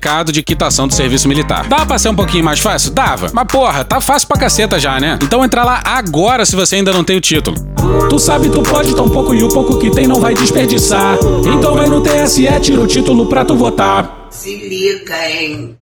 de 0.31 0.41
quitação 0.41 0.87
do 0.87 0.93
serviço 0.93 1.27
militar. 1.27 1.67
Dá 1.67 1.85
pra 1.85 1.99
ser 1.99 2.09
um 2.09 2.15
pouquinho 2.15 2.43
mais 2.43 2.59
fácil? 2.59 2.91
Dava. 2.91 3.29
Mas 3.31 3.45
porra, 3.47 3.83
tá 3.83 4.01
fácil 4.01 4.27
pra 4.27 4.37
caceta 4.37 4.79
já, 4.79 4.99
né? 4.99 5.19
Então 5.21 5.45
entra 5.45 5.63
lá 5.63 5.81
agora 5.85 6.45
se 6.45 6.55
você 6.55 6.77
ainda 6.77 6.91
não 6.91 7.03
tem 7.03 7.17
o 7.17 7.21
título. 7.21 7.55
Tu 8.09 8.19
sabe, 8.19 8.49
tu 8.49 8.61
pode 8.63 8.95
tão 8.95 9.07
pouco 9.07 9.33
e 9.35 9.43
o 9.43 9.49
pouco 9.49 9.77
que 9.77 9.91
tem 9.91 10.07
não 10.07 10.19
vai 10.19 10.33
desperdiçar. 10.33 11.17
Então 11.45 11.73
vai 11.73 11.87
no 11.87 12.01
TSE, 12.01 12.47
tira 12.61 12.81
o 12.81 12.87
título 12.87 13.27
pra 13.27 13.45
tu 13.45 13.55
votar. 13.55 14.27
Se 14.31 14.55
liga, 14.55 15.29
hein? 15.29 15.80